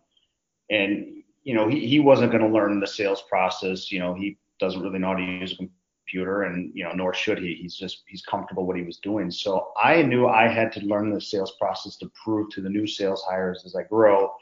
and 0.71 1.23
you 1.43 1.55
know, 1.55 1.69
he, 1.69 1.87
he 1.87 2.01
wasn't 2.01 2.33
going 2.33 2.43
to 2.43 2.49
learn 2.49 2.81
the 2.81 2.87
sales 2.87 3.23
process. 3.29 3.93
You 3.93 3.99
know, 3.99 4.15
he 4.15 4.39
doesn't 4.59 4.81
really 4.81 4.99
know 4.99 5.09
how 5.09 5.17
to 5.17 5.23
use 5.23 5.53
a 5.53 5.69
computer, 6.07 6.45
and 6.45 6.73
you 6.75 6.85
know, 6.85 6.93
nor 6.93 7.13
should 7.13 7.39
he. 7.39 7.55
He's 7.55 7.77
just 7.77 8.05
he's 8.09 8.23
comfortable 8.23 8.67
what 8.67 8.79
he 8.79 8.83
was 8.83 8.97
doing. 8.97 9.31
So 9.31 9.69
I 9.77 10.01
knew 10.03 10.27
I 10.27 10.49
had 10.49 10.73
to 10.73 10.81
learn 10.81 11.13
the 11.13 11.21
sales 11.21 11.53
process 11.61 11.97
to 11.99 12.11
prove 12.25 12.49
to 12.53 12.63
the 12.63 12.71
new 12.71 12.87
sales 12.87 13.23
hires 13.29 13.65
as 13.67 13.77
I 13.77 13.83
grow 13.83 14.33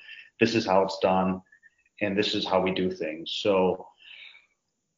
this 0.40 0.54
is 0.54 0.66
how 0.66 0.82
it's 0.82 0.98
done, 1.00 1.42
and 2.00 2.18
this 2.18 2.34
is 2.34 2.46
how 2.46 2.60
we 2.60 2.72
do 2.72 2.90
things. 2.90 3.38
So 3.42 3.86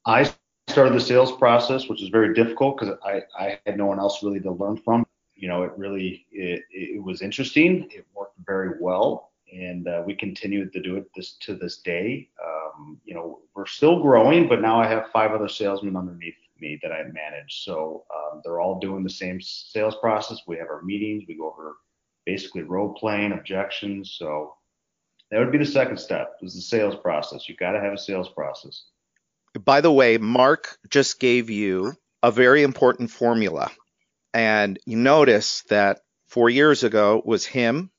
I 0.06 0.32
started 0.72 0.94
the 0.94 1.00
sales 1.00 1.32
process, 1.32 1.88
which 1.88 2.00
was 2.00 2.08
very 2.08 2.34
difficult 2.34 2.78
because 2.78 2.96
I, 3.04 3.22
I 3.38 3.60
had 3.66 3.76
no 3.76 3.86
one 3.86 3.98
else 3.98 4.22
really 4.22 4.40
to 4.40 4.50
learn 4.50 4.76
from. 4.76 5.06
You 5.34 5.48
know, 5.48 5.62
it 5.62 5.72
really 5.76 6.26
it, 6.30 6.62
it 6.70 7.02
was 7.02 7.22
interesting. 7.22 7.88
It 7.90 8.06
worked 8.14 8.38
very 8.46 8.76
well, 8.80 9.32
and 9.52 9.86
uh, 9.86 10.02
we 10.06 10.14
continued 10.14 10.72
to 10.72 10.80
do 10.80 10.96
it 10.96 11.06
this 11.14 11.34
to 11.40 11.54
this 11.54 11.78
day. 11.78 12.28
Um, 12.42 13.00
you 13.04 13.14
know, 13.14 13.40
we're 13.54 13.66
still 13.66 14.02
growing, 14.02 14.48
but 14.48 14.60
now 14.60 14.80
I 14.80 14.86
have 14.86 15.10
five 15.12 15.32
other 15.32 15.48
salesmen 15.48 15.96
underneath 15.96 16.34
me 16.60 16.78
that 16.82 16.92
I 16.92 17.02
manage. 17.02 17.64
So 17.64 18.04
um, 18.14 18.40
they're 18.42 18.60
all 18.60 18.78
doing 18.78 19.02
the 19.02 19.10
same 19.10 19.40
sales 19.40 19.96
process. 20.00 20.38
We 20.46 20.56
have 20.56 20.68
our 20.68 20.82
meetings. 20.82 21.24
We 21.28 21.36
go 21.36 21.50
over 21.50 21.76
basically 22.24 22.62
role 22.62 22.94
playing, 22.94 23.32
objections. 23.32 24.16
So 24.18 24.54
that 25.30 25.38
would 25.38 25.52
be 25.52 25.58
the 25.58 25.66
second 25.66 25.98
step 25.98 26.36
is 26.40 26.54
the 26.54 26.60
sales 26.60 26.96
process. 26.96 27.48
You 27.48 27.56
got 27.56 27.72
to 27.72 27.80
have 27.80 27.92
a 27.92 27.98
sales 27.98 28.28
process. 28.28 28.84
By 29.59 29.80
the 29.80 29.92
way, 29.92 30.18
Mark 30.18 30.78
just 30.88 31.21
gave 31.21 31.50
you 31.50 31.94
a 32.23 32.30
very 32.30 32.62
important 32.62 33.11
formula. 33.11 33.71
And 34.32 34.78
you 34.87 34.97
notice 34.97 35.62
that 35.68 36.00
four 36.28 36.49
years 36.49 36.85
ago 36.85 37.21
was 37.25 37.44
him 37.44 37.90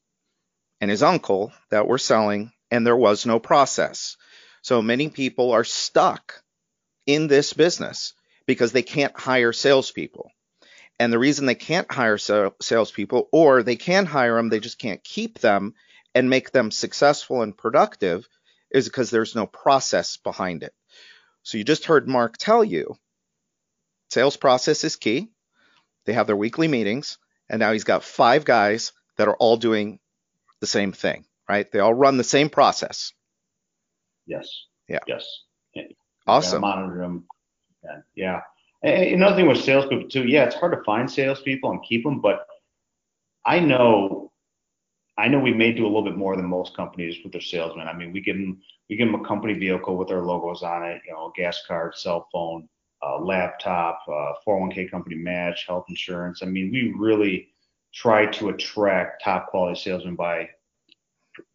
and 0.82 0.90
his 0.90 1.04
uncle 1.04 1.54
that 1.70 1.88
were 1.88 2.00
selling, 2.00 2.52
and 2.72 2.86
there 2.86 2.98
was 2.98 3.26
no 3.26 3.40
process. 3.40 4.18
So 4.64 4.82
many 4.82 5.10
people 5.10 5.52
are 5.52 5.64
stuck 5.64 6.42
in 7.06 7.28
this 7.28 7.54
business 7.54 8.14
because 8.48 8.72
they 8.72 8.82
can't 8.82 9.18
hire 9.18 9.54
salespeople. 9.54 10.32
And 11.00 11.14
the 11.14 11.20
reason 11.20 11.46
they 11.46 11.56
can't 11.56 11.92
hire 11.92 12.18
salespeople, 12.18 13.30
or 13.32 13.62
they 13.62 13.76
can 13.76 14.06
hire 14.06 14.38
them, 14.38 14.50
they 14.50 14.60
just 14.60 14.80
can't 14.80 15.04
keep 15.04 15.40
them 15.40 15.76
and 16.16 16.30
make 16.30 16.52
them 16.52 16.72
successful 16.72 17.42
and 17.42 17.58
productive, 17.58 18.28
is 18.72 18.86
because 18.86 19.12
there's 19.12 19.36
no 19.36 19.46
process 19.46 20.18
behind 20.18 20.64
it. 20.64 20.74
So 21.44 21.58
you 21.58 21.64
just 21.64 21.86
heard 21.86 22.08
Mark 22.08 22.38
tell 22.38 22.64
you 22.64 22.98
sales 24.10 24.38
process 24.38 24.84
is 24.84 24.96
key. 24.96 25.30
They 26.06 26.14
have 26.14 26.28
their 26.28 26.36
weekly 26.36 26.68
meetings, 26.68 27.18
and 27.50 27.60
now 27.60 27.72
he's 27.72 27.84
got 27.84 28.04
five 28.04 28.46
guys 28.46 28.92
that 29.18 29.28
are 29.28 29.36
all 29.36 29.58
doing 29.58 30.00
the 30.60 30.68
same 30.68 30.92
thing, 30.92 31.26
right? 31.48 31.72
They 31.72 31.80
all 31.80 31.94
run 31.94 32.18
the 32.18 32.24
same 32.24 32.50
process. 32.50 33.14
Yes. 34.26 34.48
Yeah. 34.88 35.00
Yes. 35.08 35.26
Awesome. 36.26 36.62
Monitor 36.62 37.00
them. 37.00 37.26
Yeah. 38.16 38.42
And 38.82 39.16
another 39.16 39.36
thing 39.36 39.48
with 39.48 39.64
salespeople 39.64 40.10
too, 40.10 40.26
yeah, 40.26 40.46
it's 40.46 40.56
hard 40.56 40.74
to 40.74 40.84
find 40.84 41.10
salespeople 41.10 41.72
and 41.72 41.84
keep 41.84 42.04
them, 42.04 42.22
but 42.22 42.48
I 43.46 43.60
know, 43.60 44.23
I 45.18 45.28
know 45.28 45.40
we 45.40 45.54
may 45.54 45.72
do 45.72 45.86
a 45.86 45.88
little 45.88 46.04
bit 46.04 46.18
more 46.18 46.36
than 46.36 46.46
most 46.46 46.76
companies 46.76 47.18
with 47.24 47.32
their 47.32 47.42
salesmen. 47.42 47.88
I 47.88 47.94
mean, 47.94 48.12
we 48.12 48.22
give 48.22 48.36
them, 48.36 48.62
we 48.90 48.96
give 48.96 49.08
them 49.08 49.22
a 49.22 49.26
company 49.26 49.54
vehicle 49.54 49.96
with 49.96 50.12
our 50.12 50.24
logos 50.24 50.64
on 50.64 50.84
it, 50.84 51.02
you 51.06 51.14
know, 51.14 51.32
gas 51.36 51.62
card, 51.68 51.96
cell 51.96 52.28
phone, 52.32 52.68
uh, 53.06 53.20
laptop, 53.20 54.02
uh, 54.08 54.34
401k 54.48 54.90
company 54.90 55.16
match, 55.16 55.66
health 55.68 55.86
insurance. 55.90 56.42
I 56.42 56.48
mean, 56.48 56.72
we 56.72 56.94
really 56.98 57.50
try 57.94 58.26
to 58.26 58.50
attract 58.50 59.24
top 59.24 59.48
quality 59.48 59.80
salesmen 59.80 60.16
by 60.16 60.50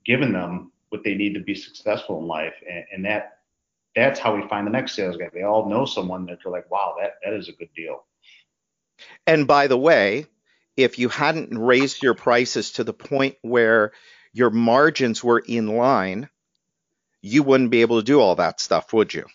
giving 0.05 0.33
them 0.33 0.73
what 0.91 1.03
they 1.03 1.15
need 1.15 1.35
to 1.35 1.41
be 1.41 1.55
successful 1.55 2.21
in 2.21 2.27
life, 2.27 2.55
and, 2.69 2.85
and 2.93 3.05
that 3.05 3.39
that's 3.97 4.21
how 4.21 4.37
we 4.37 4.47
find 4.49 4.67
the 4.67 4.71
next 4.71 4.95
sales 4.95 5.17
guy. 5.17 5.29
They 5.33 5.43
all 5.43 5.69
know 5.69 5.85
someone 5.85 6.27
that 6.27 6.39
they're 6.43 6.53
like, 6.53 6.71
wow, 6.71 6.95
that 7.01 7.15
that 7.25 7.35
is 7.35 7.49
a 7.49 7.53
good 7.53 7.71
deal. 7.75 8.05
And 9.27 9.47
by 9.47 9.67
the 9.67 9.79
way, 9.79 10.27
if 10.79 10.97
you 10.97 11.09
hadn't 11.09 11.59
raised 11.59 12.05
your 12.05 12.15
prices 12.15 12.71
to 12.71 12.85
the 12.85 12.93
point 12.93 13.35
where 13.43 13.91
your 14.33 14.51
margins 14.51 15.25
were 15.25 15.41
in 15.41 15.67
line, 15.67 16.29
you 17.21 17.43
wouldn't 17.43 17.73
be 17.73 17.81
able 17.81 17.99
to 17.99 18.05
do 18.05 18.21
all 18.21 18.37
that 18.37 18.61
stuff, 18.61 18.93
would 18.93 19.13
you? 19.13 19.27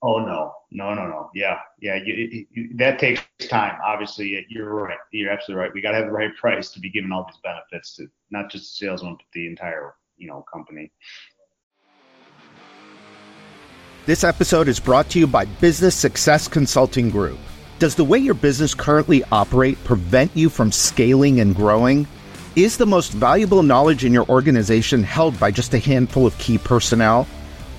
Oh 0.00 0.18
no, 0.18 0.54
no, 0.70 0.94
no, 0.94 1.08
no. 1.08 1.30
Yeah, 1.34 1.58
yeah. 1.80 1.96
You, 1.96 2.46
you, 2.52 2.76
that 2.76 3.00
takes 3.00 3.20
time. 3.48 3.80
Obviously, 3.84 4.46
you're 4.48 4.72
right. 4.72 4.98
You're 5.10 5.32
absolutely 5.32 5.62
right. 5.62 5.74
We 5.74 5.80
got 5.80 5.90
to 5.90 5.96
have 5.96 6.06
the 6.06 6.12
right 6.12 6.34
price 6.36 6.70
to 6.72 6.80
be 6.80 6.88
giving 6.88 7.10
all 7.10 7.24
these 7.24 7.40
benefits 7.42 7.96
to 7.96 8.06
not 8.30 8.48
just 8.48 8.78
the 8.78 8.86
salesman, 8.86 9.16
but 9.16 9.26
the 9.32 9.48
entire 9.48 9.94
you 10.18 10.28
know 10.28 10.44
company. 10.52 10.92
This 14.06 14.22
episode 14.22 14.68
is 14.68 14.78
brought 14.78 15.08
to 15.10 15.18
you 15.18 15.26
by 15.26 15.46
Business 15.46 15.96
Success 15.96 16.46
Consulting 16.46 17.10
Group. 17.10 17.38
Does 17.80 17.96
the 17.96 18.04
way 18.04 18.18
your 18.18 18.34
business 18.34 18.72
currently 18.72 19.24
operate 19.32 19.82
prevent 19.82 20.30
you 20.36 20.48
from 20.48 20.70
scaling 20.70 21.40
and 21.40 21.56
growing? 21.56 22.06
Is 22.54 22.76
the 22.76 22.86
most 22.86 23.10
valuable 23.10 23.64
knowledge 23.64 24.04
in 24.04 24.12
your 24.12 24.28
organization 24.28 25.02
held 25.02 25.38
by 25.40 25.50
just 25.50 25.74
a 25.74 25.80
handful 25.80 26.24
of 26.24 26.38
key 26.38 26.56
personnel? 26.56 27.26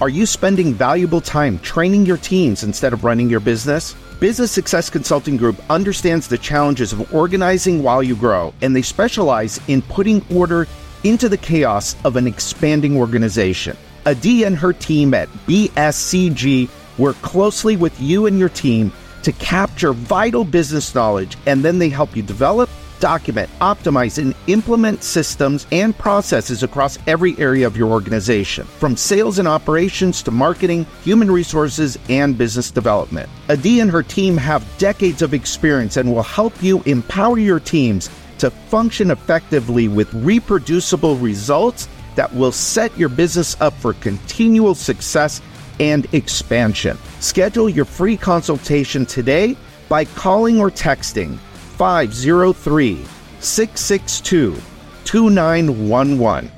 Are 0.01 0.09
you 0.09 0.25
spending 0.25 0.73
valuable 0.73 1.21
time 1.21 1.59
training 1.59 2.05
your 2.05 2.17
teams 2.17 2.61
instead 2.61 2.91
of 2.91 3.05
running 3.05 3.29
your 3.29 3.39
business? 3.39 3.95
Business 4.19 4.51
Success 4.51 4.89
Consulting 4.89 5.37
Group 5.37 5.55
understands 5.69 6.27
the 6.27 6.37
challenges 6.37 6.91
of 6.91 7.15
organizing 7.15 7.81
while 7.81 8.03
you 8.03 8.17
grow, 8.17 8.53
and 8.61 8.75
they 8.75 8.81
specialize 8.81 9.61
in 9.69 9.81
putting 9.81 10.25
order 10.29 10.67
into 11.05 11.29
the 11.29 11.37
chaos 11.37 11.95
of 12.03 12.17
an 12.17 12.27
expanding 12.27 12.97
organization. 12.97 13.77
Adi 14.05 14.43
and 14.43 14.57
her 14.57 14.73
team 14.73 15.13
at 15.13 15.29
BSCG 15.47 16.67
work 16.97 17.15
closely 17.21 17.77
with 17.77 17.97
you 18.01 18.25
and 18.25 18.37
your 18.37 18.49
team 18.49 18.91
to 19.25 19.31
capture 19.33 19.91
vital 19.91 20.45
business 20.45 20.93
knowledge, 20.93 21.35
and 21.47 21.65
then 21.65 21.79
they 21.79 21.89
help 21.89 22.15
you 22.15 22.21
develop, 22.21 22.69
document, 22.99 23.49
optimize, 23.59 24.19
and 24.19 24.35
implement 24.45 25.03
systems 25.03 25.65
and 25.71 25.97
processes 25.97 26.61
across 26.61 26.99
every 27.07 27.35
area 27.39 27.65
of 27.65 27.75
your 27.75 27.89
organization, 27.89 28.67
from 28.67 28.95
sales 28.95 29.39
and 29.39 29.47
operations 29.47 30.21
to 30.21 30.29
marketing, 30.29 30.85
human 31.03 31.31
resources, 31.31 31.97
and 32.07 32.37
business 32.37 32.69
development. 32.69 33.27
Adi 33.49 33.79
and 33.79 33.89
her 33.89 34.03
team 34.03 34.37
have 34.37 34.63
decades 34.77 35.23
of 35.23 35.33
experience 35.33 35.97
and 35.97 36.13
will 36.13 36.21
help 36.21 36.61
you 36.61 36.83
empower 36.83 37.39
your 37.39 37.59
teams 37.59 38.11
to 38.37 38.51
function 38.51 39.09
effectively 39.09 39.87
with 39.87 40.13
reproducible 40.13 41.15
results 41.15 41.89
that 42.13 42.31
will 42.35 42.51
set 42.51 42.95
your 42.95 43.09
business 43.09 43.59
up 43.59 43.73
for 43.73 43.93
continual 43.93 44.75
success 44.75 45.41
and 45.79 46.11
expansion. 46.13 46.97
Schedule 47.19 47.69
your 47.69 47.85
free 47.85 48.17
consultation 48.17 49.05
today 49.05 49.55
by 49.89 50.05
calling 50.05 50.59
or 50.59 50.71
texting 50.71 51.37
503 51.77 53.05
662 53.39 54.55
2911. 55.03 56.51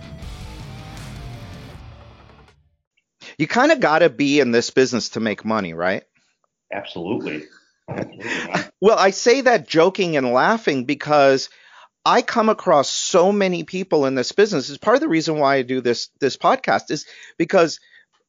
You 3.37 3.47
kind 3.47 3.71
of 3.71 3.79
got 3.79 3.99
to 3.99 4.09
be 4.09 4.39
in 4.39 4.51
this 4.51 4.71
business 4.71 5.09
to 5.09 5.19
make 5.19 5.45
money, 5.45 5.73
right? 5.73 6.03
Absolutely. 6.73 7.45
Absolutely. 7.87 8.61
well, 8.81 8.97
I 8.97 9.11
say 9.11 9.41
that 9.41 9.67
joking 9.67 10.17
and 10.17 10.31
laughing 10.31 10.85
because 10.85 11.49
I 12.03 12.21
come 12.21 12.49
across 12.49 12.89
so 12.89 13.31
many 13.31 13.63
people 13.63 14.05
in 14.05 14.15
this 14.15 14.31
business. 14.31 14.69
Is 14.69 14.77
part 14.77 14.95
of 14.95 15.01
the 15.01 15.07
reason 15.07 15.37
why 15.37 15.57
I 15.57 15.61
do 15.61 15.81
this 15.81 16.09
this 16.19 16.37
podcast 16.37 16.89
is 16.89 17.05
because 17.37 17.79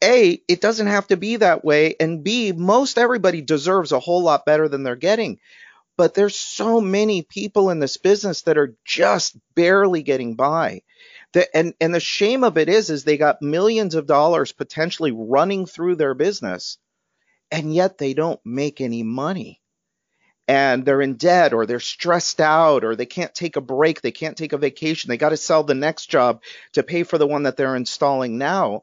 a 0.03 0.41
it 0.49 0.61
doesn't 0.61 0.87
have 0.87 1.07
to 1.09 1.17
be 1.17 1.37
that 1.37 1.65
way, 1.65 1.97
and 2.01 2.25
b 2.25 2.53
most 2.53 2.99
everybody 2.99 3.41
deserves 3.43 3.93
a 3.93 4.01
whole 4.01 4.23
lot 4.23 4.47
better 4.47 4.69
than 4.69 4.83
they're 4.83 4.97
getting. 4.97 5.39
But 5.97 6.15
there's 6.15 6.37
so 6.37 6.81
many 6.81 7.23
people 7.23 7.71
in 7.71 7.81
this 7.81 7.97
business 7.97 8.43
that 8.43 8.59
are 8.59 8.77
just 8.85 9.37
barely 9.55 10.03
getting 10.03 10.35
by. 10.37 10.83
The, 11.33 11.55
and 11.57 11.75
and 11.81 11.95
the 11.95 12.01
shame 12.01 12.45
of 12.45 12.59
it 12.59 12.69
is 12.69 12.91
is 12.91 13.05
they 13.05 13.19
got 13.19 13.43
millions 13.43 13.95
of 13.95 14.07
dollars 14.07 14.53
potentially 14.53 15.13
running 15.13 15.67
through 15.67 15.97
their 15.97 16.15
business, 16.15 16.79
and 17.51 17.75
yet 17.75 17.99
they 17.99 18.15
don't 18.15 18.41
make 18.45 18.81
any 18.81 19.03
money 19.03 19.61
and 20.49 20.85
they're 20.87 21.03
in 21.03 21.15
debt 21.15 21.53
or 21.53 21.67
they're 21.67 21.79
stressed 21.79 22.41
out 22.41 22.83
or 22.83 22.97
they 22.97 23.07
can't 23.07 23.35
take 23.35 23.57
a 23.57 23.61
break, 23.61 24.01
they 24.01 24.11
can't 24.11 24.37
take 24.37 24.55
a 24.55 24.59
vacation, 24.59 25.09
they 25.09 25.19
got 25.19 25.29
to 25.29 25.37
sell 25.37 25.63
the 25.63 25.75
next 25.75 26.07
job 26.07 26.43
to 26.73 26.83
pay 26.83 27.03
for 27.03 27.19
the 27.19 27.27
one 27.27 27.43
that 27.43 27.57
they're 27.57 27.77
installing 27.77 28.39
now. 28.39 28.83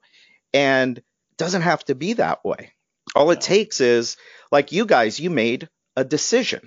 And 0.55 1.03
doesn't 1.37 1.63
have 1.63 1.83
to 1.85 1.95
be 1.95 2.13
that 2.13 2.45
way. 2.45 2.71
All 3.13 3.29
it 3.31 3.41
takes 3.41 3.81
is, 3.81 4.15
like 4.53 4.71
you 4.71 4.85
guys, 4.85 5.19
you 5.19 5.29
made 5.29 5.67
a 5.97 6.05
decision. 6.05 6.61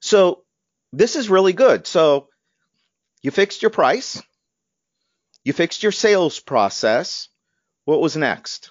So 0.00 0.44
this 0.92 1.16
is 1.16 1.28
really 1.28 1.52
good. 1.52 1.88
So 1.88 2.28
you 3.22 3.32
fixed 3.32 3.62
your 3.62 3.70
price, 3.70 4.22
you 5.44 5.52
fixed 5.52 5.82
your 5.82 5.92
sales 5.92 6.38
process. 6.38 7.28
What 7.84 8.00
was 8.00 8.16
next? 8.16 8.70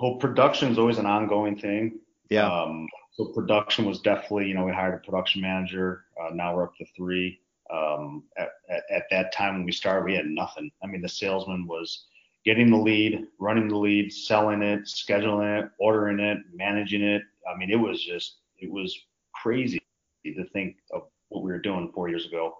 Well, 0.00 0.16
production 0.16 0.72
is 0.72 0.78
always 0.78 0.98
an 0.98 1.06
ongoing 1.06 1.58
thing. 1.58 2.00
Yeah. 2.30 2.48
Um, 2.50 2.88
so 3.12 3.26
production 3.26 3.84
was 3.84 4.00
definitely, 4.00 4.48
you 4.48 4.54
know, 4.54 4.64
we 4.64 4.72
hired 4.72 4.94
a 4.94 4.98
production 4.98 5.42
manager. 5.42 6.04
Uh, 6.18 6.34
now 6.34 6.56
we're 6.56 6.64
up 6.64 6.76
to 6.76 6.86
three. 6.96 7.40
Um, 7.72 8.24
at, 8.38 8.50
at, 8.70 8.82
at, 8.90 9.02
that 9.10 9.32
time 9.32 9.54
when 9.54 9.64
we 9.64 9.72
started, 9.72 10.04
we 10.04 10.14
had 10.14 10.26
nothing. 10.26 10.70
I 10.82 10.86
mean, 10.86 11.02
the 11.02 11.08
salesman 11.08 11.66
was 11.66 12.06
getting 12.44 12.70
the 12.70 12.76
lead, 12.76 13.26
running 13.40 13.68
the 13.68 13.76
lead, 13.76 14.12
selling 14.12 14.62
it, 14.62 14.84
scheduling 14.84 15.64
it, 15.64 15.70
ordering 15.80 16.20
it, 16.20 16.38
managing 16.54 17.02
it. 17.02 17.22
I 17.52 17.56
mean, 17.58 17.70
it 17.70 17.76
was 17.76 18.04
just, 18.04 18.36
it 18.58 18.70
was 18.70 18.96
crazy 19.34 19.80
to 20.24 20.44
think 20.52 20.76
of 20.92 21.02
what 21.28 21.42
we 21.42 21.50
were 21.50 21.58
doing 21.58 21.90
four 21.92 22.08
years 22.08 22.26
ago. 22.26 22.54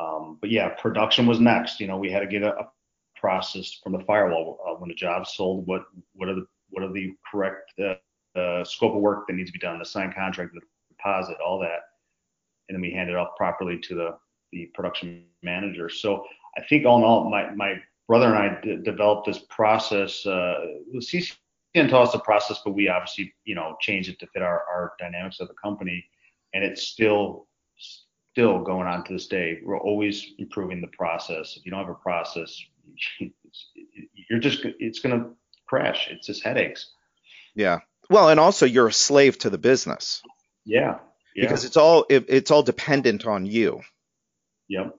Um, 0.00 0.38
but 0.40 0.50
yeah, 0.50 0.68
production 0.68 1.26
was 1.26 1.40
next. 1.40 1.80
You 1.80 1.88
know, 1.88 1.98
we 1.98 2.10
had 2.10 2.20
to 2.20 2.26
get 2.26 2.42
a, 2.42 2.56
a 2.58 2.70
process 3.16 3.78
from 3.82 3.92
the 3.92 4.04
firewall 4.04 4.58
uh, 4.66 4.74
when 4.74 4.88
the 4.88 4.94
job 4.94 5.26
sold. 5.26 5.66
What 5.66 5.84
what 6.14 6.28
are 6.28 6.34
the 6.34 6.46
what 6.70 6.84
are 6.84 6.92
the 6.92 7.14
correct 7.30 7.72
uh, 7.80 7.94
the 8.34 8.64
scope 8.64 8.94
of 8.94 9.00
work 9.00 9.26
that 9.26 9.34
needs 9.34 9.50
to 9.50 9.52
be 9.52 9.58
done, 9.58 9.78
the 9.78 9.84
signed 9.84 10.14
contract, 10.14 10.52
the 10.54 10.60
deposit, 10.90 11.36
all 11.44 11.58
that, 11.60 11.80
and 12.68 12.76
then 12.76 12.80
we 12.80 12.92
hand 12.92 13.10
it 13.10 13.16
off 13.16 13.36
properly 13.36 13.78
to 13.78 13.94
the 13.94 14.16
the 14.52 14.66
production 14.74 15.24
manager. 15.42 15.88
So 15.88 16.24
I 16.56 16.62
think 16.68 16.86
all 16.86 16.98
in 16.98 17.04
all, 17.04 17.30
my 17.30 17.50
my 17.54 17.80
brother 18.06 18.34
and 18.34 18.36
I 18.36 18.60
d- 18.60 18.82
developed 18.82 19.26
this 19.26 19.38
process. 19.50 20.24
Uh, 20.26 20.54
CCN 20.96 21.36
taught 21.88 22.08
us 22.08 22.12
the 22.12 22.20
process, 22.20 22.60
but 22.64 22.72
we 22.72 22.88
obviously 22.88 23.34
you 23.44 23.54
know 23.54 23.76
changed 23.80 24.08
it 24.08 24.18
to 24.20 24.26
fit 24.28 24.42
our 24.42 24.64
our 24.68 24.92
dynamics 24.98 25.40
of 25.40 25.48
the 25.48 25.54
company, 25.54 26.04
and 26.54 26.64
it's 26.64 26.82
still 26.82 27.46
still 28.32 28.60
going 28.60 28.86
on 28.86 29.04
to 29.04 29.12
this 29.12 29.26
day. 29.26 29.60
We're 29.64 29.80
always 29.80 30.26
improving 30.38 30.80
the 30.80 30.88
process. 30.88 31.56
If 31.56 31.64
you 31.64 31.70
don't 31.70 31.80
have 31.80 31.90
a 31.90 31.94
process, 31.94 32.60
you're 34.30 34.40
just 34.40 34.64
it's 34.78 35.00
gonna 35.00 35.30
crash. 35.66 36.08
It's 36.10 36.26
just 36.26 36.42
headaches. 36.42 36.90
Yeah. 37.54 37.78
Well, 38.10 38.30
and 38.30 38.40
also 38.40 38.64
you're 38.64 38.88
a 38.88 38.92
slave 38.92 39.38
to 39.38 39.50
the 39.50 39.58
business. 39.58 40.22
Yeah. 40.64 40.98
yeah. 41.34 41.44
Because 41.44 41.64
it's 41.64 41.76
all 41.76 42.06
it, 42.08 42.26
it's 42.28 42.50
all 42.50 42.62
dependent 42.62 43.26
on 43.26 43.44
you. 43.44 43.82
Yep. 44.68 44.96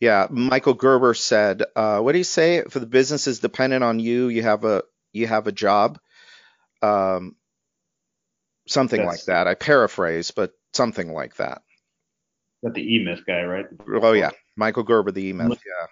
Yeah. 0.00 0.26
Michael 0.30 0.74
Gerber 0.74 1.14
said, 1.14 1.64
uh, 1.74 2.00
what 2.00 2.12
do 2.12 2.18
you 2.18 2.24
say? 2.24 2.56
If 2.56 2.72
the 2.72 2.86
business 2.86 3.26
is 3.26 3.40
dependent 3.40 3.84
on 3.84 3.98
you, 4.00 4.28
you 4.28 4.42
have 4.42 4.64
a 4.64 4.82
you 5.12 5.26
have 5.26 5.46
a 5.46 5.52
job. 5.52 5.98
Um, 6.82 7.36
something 8.68 9.04
like 9.04 9.24
that. 9.24 9.48
I 9.48 9.54
paraphrase, 9.54 10.30
but 10.30 10.52
something 10.72 11.12
like 11.12 11.36
that. 11.36 11.62
Got 12.64 12.74
the 12.74 12.82
E 12.82 13.04
Myth 13.04 13.22
guy, 13.26 13.42
right? 13.42 13.66
Oh 14.02 14.12
yeah, 14.12 14.30
Michael 14.56 14.82
Gerber, 14.84 15.12
the 15.12 15.26
E 15.26 15.32
Myth. 15.32 15.60
Yeah. 15.64 15.86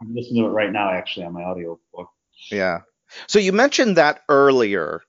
I'm 0.00 0.14
listening 0.14 0.42
to 0.42 0.48
it 0.48 0.52
right 0.52 0.72
now, 0.72 0.90
actually, 0.90 1.26
on 1.26 1.32
my 1.32 1.44
audio 1.44 1.78
book. 1.94 2.08
Yeah. 2.50 2.80
So 3.28 3.38
you 3.38 3.52
mentioned 3.52 3.96
that 3.98 4.22
earlier. 4.28 5.02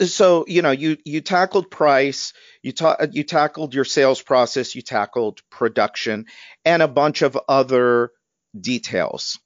So 0.00 0.44
you 0.46 0.62
know 0.62 0.70
you 0.70 0.96
you 1.04 1.20
tackled 1.20 1.70
price, 1.70 2.32
you 2.62 2.72
ta- 2.72 2.96
you 3.10 3.24
tackled 3.24 3.74
your 3.74 3.84
sales 3.84 4.22
process, 4.22 4.74
you 4.74 4.82
tackled 4.82 5.40
production, 5.50 6.26
and 6.64 6.82
a 6.82 6.88
bunch 6.88 7.22
of 7.22 7.38
other 7.48 8.10
details. 8.58 9.38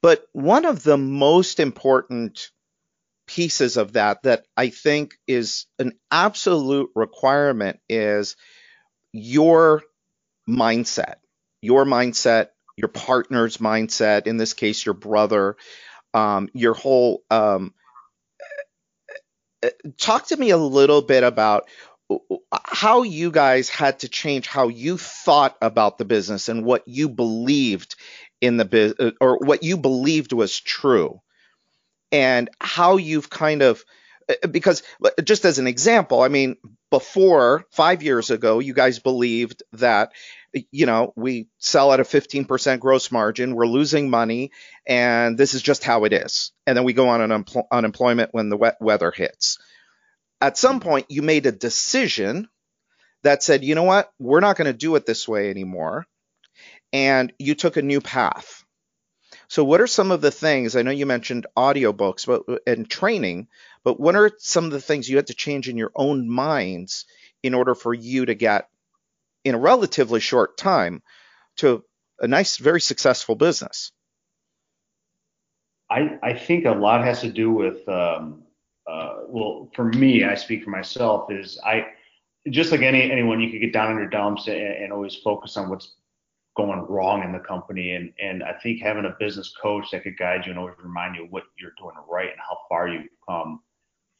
But 0.00 0.24
one 0.32 0.64
of 0.64 0.82
the 0.82 0.96
most 0.96 1.60
important 1.60 2.50
pieces 3.26 3.76
of 3.76 3.94
that 3.94 4.22
that 4.22 4.46
I 4.56 4.70
think 4.70 5.14
is 5.26 5.66
an 5.78 5.92
absolute 6.10 6.90
requirement 6.94 7.80
is 7.88 8.36
your 9.12 9.82
mindset, 10.48 11.16
your 11.60 11.84
mindset, 11.84 12.48
your 12.76 12.88
partner's 12.88 13.58
mindset, 13.58 14.26
in 14.26 14.36
this 14.36 14.54
case, 14.54 14.86
your 14.86 14.94
brother, 14.94 15.56
um, 16.14 16.48
your 16.54 16.74
whole. 16.74 17.22
Um, 17.30 17.74
talk 19.96 20.26
to 20.28 20.36
me 20.36 20.50
a 20.50 20.56
little 20.56 21.02
bit 21.02 21.24
about 21.24 21.68
how 22.64 23.02
you 23.02 23.30
guys 23.30 23.68
had 23.68 23.98
to 24.00 24.08
change 24.08 24.46
how 24.46 24.68
you 24.68 24.96
thought 24.96 25.56
about 25.60 25.98
the 25.98 26.04
business 26.04 26.48
and 26.48 26.64
what 26.64 26.86
you 26.86 27.08
believed 27.08 27.96
in 28.40 28.56
the 28.56 28.64
business 28.64 28.98
uh, 28.98 29.10
or 29.20 29.38
what 29.38 29.62
you 29.62 29.76
believed 29.76 30.32
was 30.32 30.58
true. 30.58 31.20
And 32.10 32.48
how 32.60 32.96
you've 32.96 33.28
kind 33.28 33.60
of 33.60 33.84
uh, 34.28 34.46
because 34.46 34.82
just 35.22 35.44
as 35.44 35.58
an 35.58 35.66
example, 35.66 36.22
I 36.22 36.28
mean, 36.28 36.56
before 36.90 37.64
five 37.70 38.02
years 38.02 38.30
ago, 38.30 38.58
you 38.60 38.72
guys 38.72 38.98
believed 38.98 39.62
that, 39.74 40.12
you 40.70 40.86
know, 40.86 41.12
we 41.16 41.48
sell 41.58 41.92
at 41.92 42.00
a 42.00 42.04
15% 42.04 42.80
gross 42.80 43.10
margin, 43.10 43.54
we're 43.54 43.66
losing 43.66 44.08
money, 44.08 44.52
and 44.86 45.36
this 45.36 45.54
is 45.54 45.62
just 45.62 45.84
how 45.84 46.04
it 46.04 46.12
is. 46.12 46.52
And 46.66 46.76
then 46.76 46.84
we 46.84 46.94
go 46.94 47.08
on 47.08 47.20
an 47.20 47.44
unemployment 47.70 48.32
when 48.32 48.48
the 48.48 48.56
wet 48.56 48.76
weather 48.80 49.10
hits. 49.10 49.58
At 50.40 50.56
some 50.56 50.80
point, 50.80 51.06
you 51.08 51.22
made 51.22 51.46
a 51.46 51.52
decision 51.52 52.48
that 53.22 53.42
said, 53.42 53.64
you 53.64 53.74
know 53.74 53.82
what, 53.82 54.10
we're 54.18 54.40
not 54.40 54.56
going 54.56 54.66
to 54.66 54.72
do 54.72 54.94
it 54.96 55.04
this 55.04 55.26
way 55.26 55.50
anymore. 55.50 56.06
And 56.92 57.32
you 57.38 57.54
took 57.54 57.76
a 57.76 57.82
new 57.82 58.00
path. 58.00 58.64
So, 59.48 59.64
what 59.64 59.80
are 59.80 59.86
some 59.86 60.10
of 60.10 60.20
the 60.20 60.30
things? 60.30 60.76
I 60.76 60.82
know 60.82 60.90
you 60.90 61.06
mentioned 61.06 61.46
audiobooks 61.56 62.26
but, 62.26 62.62
and 62.66 62.88
training, 62.88 63.48
but 63.88 63.98
what 63.98 64.16
are 64.16 64.30
some 64.36 64.66
of 64.66 64.70
the 64.70 64.82
things 64.82 65.08
you 65.08 65.16
had 65.16 65.28
to 65.28 65.34
change 65.34 65.66
in 65.66 65.78
your 65.78 65.92
own 65.96 66.28
minds 66.28 67.06
in 67.42 67.54
order 67.54 67.74
for 67.74 67.94
you 67.94 68.26
to 68.26 68.34
get, 68.34 68.68
in 69.44 69.54
a 69.54 69.58
relatively 69.58 70.20
short 70.20 70.58
time, 70.58 71.02
to 71.56 71.82
a 72.20 72.28
nice, 72.28 72.58
very 72.58 72.82
successful 72.82 73.34
business? 73.34 73.90
I, 75.90 76.18
I 76.22 76.34
think 76.34 76.66
a 76.66 76.72
lot 76.72 77.02
has 77.02 77.22
to 77.22 77.30
do 77.30 77.50
with, 77.50 77.88
um, 77.88 78.42
uh, 78.86 79.20
well, 79.26 79.70
for 79.74 79.84
me, 79.84 80.22
I 80.22 80.34
speak 80.34 80.64
for 80.64 80.70
myself, 80.70 81.32
is 81.32 81.58
I, 81.64 81.86
just 82.50 82.72
like 82.72 82.82
any 82.82 83.10
anyone, 83.10 83.40
you 83.40 83.50
could 83.50 83.62
get 83.62 83.72
down 83.72 83.92
in 83.92 83.96
your 83.96 84.10
dumps 84.10 84.48
and, 84.48 84.58
and 84.58 84.92
always 84.92 85.14
focus 85.14 85.56
on 85.56 85.70
what's 85.70 85.94
going 86.58 86.80
wrong 86.90 87.22
in 87.24 87.32
the 87.32 87.38
company. 87.38 87.92
And 87.92 88.12
and 88.20 88.42
I 88.42 88.52
think 88.52 88.82
having 88.82 89.06
a 89.06 89.16
business 89.18 89.54
coach 89.62 89.92
that 89.92 90.02
could 90.02 90.18
guide 90.18 90.44
you 90.44 90.50
and 90.50 90.58
always 90.58 90.74
remind 90.78 91.16
you 91.16 91.26
what 91.30 91.44
you're 91.58 91.72
doing 91.78 91.94
right 92.06 92.28
and 92.28 92.38
how 92.38 92.58
far 92.68 92.86
you've 92.86 93.08
come. 93.26 93.62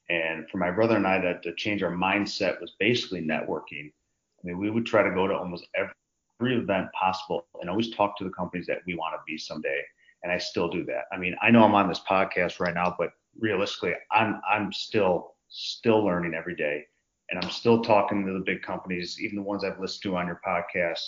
And 0.08 0.48
for 0.48 0.58
my 0.58 0.70
brother 0.70 0.96
and 0.96 1.06
I, 1.06 1.20
that 1.20 1.42
to 1.42 1.54
change 1.54 1.82
our 1.82 1.92
mindset 1.92 2.60
was 2.60 2.74
basically 2.78 3.20
networking. 3.20 3.92
I 3.92 4.40
mean, 4.44 4.58
we 4.58 4.70
would 4.70 4.86
try 4.86 5.02
to 5.02 5.10
go 5.10 5.26
to 5.26 5.34
almost 5.34 5.66
every 5.74 6.56
event 6.56 6.88
possible 6.92 7.46
and 7.60 7.68
always 7.68 7.94
talk 7.94 8.16
to 8.18 8.24
the 8.24 8.30
companies 8.30 8.66
that 8.66 8.78
we 8.86 8.94
want 8.94 9.14
to 9.14 9.20
be 9.26 9.36
someday. 9.36 9.82
And 10.22 10.32
I 10.32 10.38
still 10.38 10.68
do 10.68 10.84
that. 10.86 11.04
I 11.12 11.18
mean, 11.18 11.36
I 11.42 11.50
know 11.50 11.64
I'm 11.64 11.74
on 11.74 11.88
this 11.88 12.00
podcast 12.08 12.58
right 12.58 12.74
now, 12.74 12.94
but 12.98 13.10
realistically, 13.38 13.92
I'm 14.10 14.40
I'm 14.48 14.72
still 14.72 15.34
still 15.48 16.04
learning 16.04 16.34
every 16.34 16.56
day, 16.56 16.84
and 17.30 17.42
I'm 17.42 17.50
still 17.50 17.82
talking 17.82 18.26
to 18.26 18.32
the 18.32 18.44
big 18.44 18.62
companies, 18.62 19.20
even 19.20 19.36
the 19.36 19.42
ones 19.42 19.62
I've 19.64 19.78
listened 19.78 20.02
to 20.04 20.16
on 20.16 20.26
your 20.26 20.40
podcast 20.46 21.00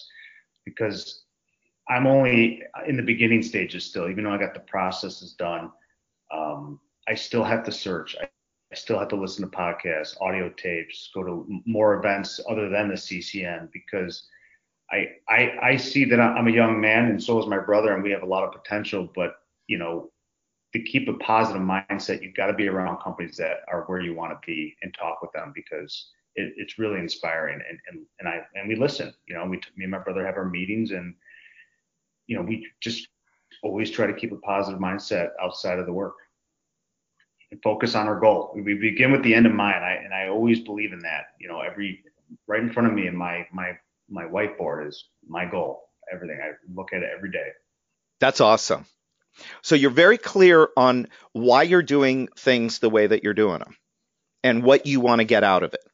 because 0.65 1.25
I'm 1.89 2.07
only 2.07 2.63
in 2.87 2.97
the 2.97 3.03
beginning 3.03 3.43
stages 3.43 3.85
still, 3.85 4.09
even 4.09 4.25
though 4.25 4.33
I 4.33 4.39
got 4.39 4.55
the 4.55 4.61
processes 4.61 5.33
done. 5.33 5.73
Um, 6.33 6.79
I 7.09 7.15
still 7.15 7.43
have 7.43 7.65
to 7.65 7.73
search. 7.73 8.17
I, 8.21 8.29
I, 8.73 8.77
still 8.77 8.99
have 8.99 9.09
to 9.09 9.17
listen 9.17 9.49
to 9.49 9.57
podcasts, 9.57 10.21
audio 10.21 10.49
tapes, 10.51 11.11
go 11.15 11.23
to 11.23 11.61
more 11.67 11.95
events 11.95 12.41
other 12.49 12.69
than 12.69 12.89
the 12.89 12.95
CCN 12.95 13.71
because 13.73 14.29
I, 14.91 15.09
I, 15.29 15.53
I 15.63 15.77
see 15.77 16.05
that 16.07 16.21
I'm 16.21 16.49
a 16.49 16.53
young 16.53 16.81
man 16.81 17.07
and 17.07 17.23
so 17.23 17.39
is 17.39 17.47
my 17.47 17.59
brother 17.59 17.95
and 17.95 18.03
we 18.03 18.11
have 18.11 18.23
a 18.23 18.27
lot 18.27 18.45
of 18.45 18.53
potential, 18.53 19.09
but 19.15 19.37
you 19.67 19.79
know, 19.79 20.11
to 20.73 20.83
keep 20.83 21.09
a 21.09 21.15
positive 21.15 21.63
mindset, 21.63 22.23
you've 22.23 22.35
got 22.35 22.47
to 22.47 22.53
be 22.53 22.69
around 22.69 23.01
companies 23.03 23.37
that 23.37 23.59
are 23.69 23.85
where 23.87 24.01
you 24.01 24.15
want 24.15 24.33
to 24.33 24.47
be 24.47 24.77
and 24.83 24.95
talk 24.95 25.21
with 25.21 25.33
them 25.33 25.53
because 25.55 26.11
it, 26.37 26.53
it's 26.57 26.79
really 26.79 27.01
inspiring. 27.01 27.61
And, 27.69 27.79
and, 27.89 28.07
and 28.21 28.29
I, 28.29 28.41
and 28.55 28.69
we 28.69 28.77
listen, 28.77 29.13
you 29.27 29.35
know, 29.35 29.45
we, 29.47 29.57
me 29.77 29.85
and 29.85 29.91
my 29.91 29.99
brother 29.99 30.25
have 30.25 30.37
our 30.37 30.49
meetings 30.49 30.93
and, 30.93 31.15
you 32.27 32.37
know, 32.37 32.43
we 32.43 32.67
just 32.81 33.09
always 33.63 33.91
try 33.91 34.07
to 34.07 34.15
keep 34.15 34.33
a 34.33 34.37
positive 34.37 34.81
mindset 34.81 35.31
outside 35.43 35.79
of 35.79 35.87
the 35.87 35.93
work 35.93 36.15
and 37.51 37.63
focus 37.63 37.95
on 37.95 38.07
our 38.07 38.19
goal. 38.19 38.53
We 38.55 38.75
begin 38.75 39.13
with 39.13 39.23
the 39.23 39.35
end 39.35 39.47
in 39.47 39.55
mind. 39.55 39.85
I, 39.85 40.01
and 40.05 40.15
I 40.15 40.29
always 40.29 40.61
believe 40.61 40.93
in 40.93 41.01
that, 41.01 41.27
you 41.39 41.49
know, 41.49 41.61
every, 41.61 42.05
right 42.47 42.61
in 42.61 42.73
front 42.73 42.89
of 42.89 42.95
me 42.95 43.07
in 43.07 43.17
my, 43.17 43.47
my, 43.53 43.73
my 44.09 44.25
whiteboard 44.25 44.87
is 44.87 45.05
my 45.29 45.45
goal, 45.45 45.89
everything. 46.13 46.39
I 46.41 46.53
look 46.75 46.93
at 46.93 47.03
it 47.03 47.11
every 47.17 47.31
day. 47.31 47.49
That's 48.21 48.41
awesome. 48.41 48.87
So 49.63 49.75
you're 49.75 49.91
very 49.91 50.19
clear 50.19 50.69
on 50.77 51.09
why 51.33 51.63
you're 51.63 51.83
doing 51.83 52.29
things 52.37 52.79
the 52.79 52.91
way 52.91 53.07
that 53.07 53.25
you're 53.25 53.35
doing 53.35 53.61
them 53.61 53.77
and 54.43 54.63
what 54.63 54.87
you 54.87 55.01
want 55.01 55.21
to 55.21 55.25
get 55.25 55.45
out 55.45 55.63
of 55.63 55.75
it. 55.75 55.85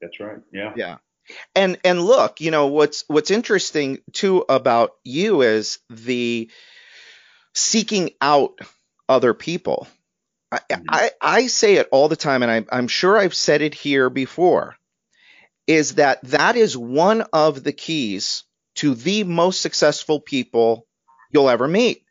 That's 0.00 0.18
right. 0.20 0.38
Yeah. 0.52 0.72
Yeah. 0.76 0.96
And 1.54 1.78
and 1.84 2.02
look, 2.02 2.40
you 2.40 2.50
know 2.50 2.66
what's 2.66 3.04
what's 3.08 3.30
interesting 3.30 3.98
too 4.12 4.44
about 4.48 4.90
you 5.04 5.40
is 5.42 5.78
the 5.88 6.50
seeking 7.54 8.10
out 8.20 8.58
other 9.08 9.32
people. 9.32 9.86
I. 10.50 10.60
I, 10.88 11.10
I 11.20 11.46
say 11.46 11.76
it 11.76 11.88
all 11.90 12.08
the 12.08 12.16
time, 12.16 12.42
and 12.42 12.50
I, 12.50 12.76
I'm 12.76 12.88
sure 12.88 13.16
I've 13.16 13.34
said 13.34 13.62
it 13.62 13.74
here 13.74 14.10
before. 14.10 14.76
Is 15.66 15.94
that 15.94 16.22
that 16.24 16.56
is 16.56 16.76
one 16.76 17.22
of 17.32 17.64
the 17.64 17.72
keys 17.72 18.44
to 18.76 18.94
the 18.94 19.24
most 19.24 19.60
successful 19.60 20.20
people 20.20 20.86
you'll 21.30 21.48
ever 21.48 21.66
meet. 21.66 22.04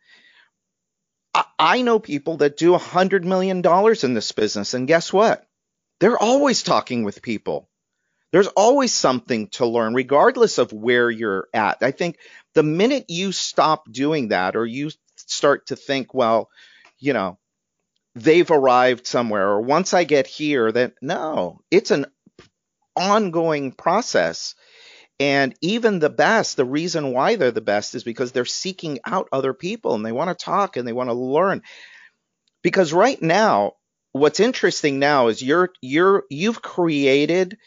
I, 1.33 1.45
I 1.59 1.81
know 1.83 1.99
people 1.99 2.37
that 2.37 2.57
do 2.57 2.73
a 2.73 2.79
hundred 2.79 3.25
million 3.25 3.61
dollars 3.61 4.03
in 4.03 4.13
this 4.13 4.31
business, 4.31 4.73
and 4.73 4.87
guess 4.87 5.13
what? 5.13 5.45
They're 5.99 6.17
always 6.17 6.63
talking 6.63 7.03
with 7.03 7.21
people 7.21 7.69
there's 8.33 8.47
always 8.47 8.91
something 8.91 9.47
to 9.49 9.67
learn, 9.67 9.93
regardless 9.93 10.57
of 10.57 10.73
where 10.73 11.09
you're 11.09 11.47
at. 11.53 11.77
I 11.81 11.91
think 11.91 12.17
the 12.55 12.63
minute 12.63 13.05
you 13.07 13.31
stop 13.31 13.89
doing 13.91 14.29
that 14.29 14.55
or 14.55 14.65
you 14.65 14.89
start 15.17 15.67
to 15.67 15.75
think, 15.75 16.15
well, 16.15 16.49
you 16.97 17.13
know, 17.13 17.37
they've 18.15 18.49
arrived 18.49 19.07
somewhere, 19.07 19.47
or 19.49 19.61
once 19.61 19.93
I 19.93 20.03
get 20.03 20.27
here, 20.27 20.71
that 20.71 20.93
no, 21.01 21.61
it's 21.71 21.91
an 21.91 22.05
ongoing 22.95 23.71
process. 23.71 24.55
And 25.19 25.55
even 25.61 25.99
the 25.99 26.09
best, 26.09 26.57
the 26.57 26.65
reason 26.65 27.13
why 27.13 27.35
they're 27.35 27.51
the 27.51 27.61
best 27.61 27.95
is 27.95 28.03
because 28.03 28.31
they're 28.31 28.45
seeking 28.45 28.99
out 29.05 29.29
other 29.31 29.53
people 29.53 29.95
and 29.95 30.05
they 30.05 30.11
want 30.11 30.37
to 30.37 30.45
talk 30.45 30.75
and 30.75 30.87
they 30.87 30.93
want 30.93 31.09
to 31.09 31.13
learn. 31.13 31.61
Because 32.61 32.93
right 32.93 33.21
now, 33.21 33.73
what's 34.11 34.39
interesting 34.39 34.99
now 34.99 35.27
is 35.27 35.41
you're 35.41 35.71
you're 35.81 36.23
you've 36.29 36.61
created 36.61 37.57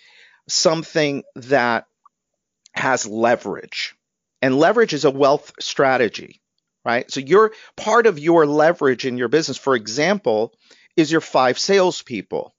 something 0.48 1.22
that 1.36 1.86
has 2.74 3.06
leverage. 3.06 3.94
And 4.42 4.58
leverage 4.58 4.92
is 4.92 5.04
a 5.04 5.10
wealth 5.10 5.52
strategy, 5.60 6.40
right? 6.86 7.10
So 7.10 7.18
your 7.18 7.52
part 7.76 8.06
of 8.06 8.20
your 8.20 8.46
leverage 8.46 9.04
in 9.04 9.18
your 9.18 9.26
business, 9.26 9.58
for 9.58 9.74
example, 9.74 10.54
is 10.96 11.10
your 11.10 11.20
five 11.20 11.58
salespeople. 11.58 12.54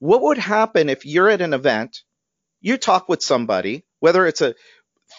What 0.00 0.22
would 0.22 0.38
happen 0.38 0.88
if 0.88 1.06
you're 1.06 1.30
at 1.30 1.40
an 1.40 1.54
event, 1.54 2.02
you 2.60 2.76
talk 2.76 3.08
with 3.08 3.22
somebody, 3.22 3.84
whether 4.00 4.26
it's 4.26 4.40
a 4.40 4.56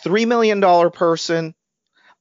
$3 0.05 0.27
million 0.27 0.59
person, 0.91 1.55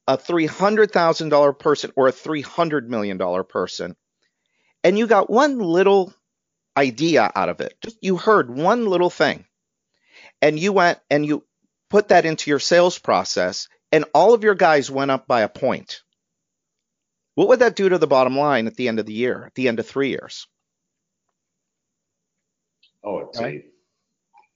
a 0.07 0.17
$300,000 0.17 1.59
person, 1.59 1.91
or 1.97 2.07
a 2.07 2.13
$300 2.13 2.87
million 2.87 3.43
person, 3.43 3.97
and 4.85 4.97
you 4.97 5.05
got 5.05 5.29
one 5.29 5.59
little 5.59 6.13
idea 6.77 7.29
out 7.35 7.49
of 7.49 7.59
it. 7.59 7.75
Just 7.81 7.97
you 8.01 8.15
heard 8.15 8.49
one 8.49 8.85
little 8.85 9.09
thing 9.09 9.45
and 10.41 10.57
you 10.57 10.71
went 10.71 10.99
and 11.09 11.25
you 11.25 11.43
put 11.89 12.07
that 12.07 12.25
into 12.25 12.49
your 12.49 12.59
sales 12.59 12.97
process 12.97 13.67
and 13.93 14.05
all 14.13 14.33
of 14.33 14.43
your 14.43 14.55
guys 14.55 14.89
went 14.89 15.11
up 15.11 15.27
by 15.27 15.41
a 15.41 15.47
point. 15.49 16.01
What 17.35 17.47
would 17.47 17.59
that 17.59 17.75
do 17.75 17.89
to 17.89 17.99
the 17.99 18.07
bottom 18.07 18.35
line 18.35 18.65
at 18.65 18.75
the 18.75 18.87
end 18.87 18.99
of 18.99 19.05
the 19.05 19.13
year, 19.13 19.45
at 19.45 19.53
the 19.53 19.67
end 19.67 19.79
of 19.79 19.87
three 19.87 20.09
years? 20.09 20.47
Oh, 23.03 23.19
it's 23.19 23.39
right? 23.39 23.61
a 23.61 23.65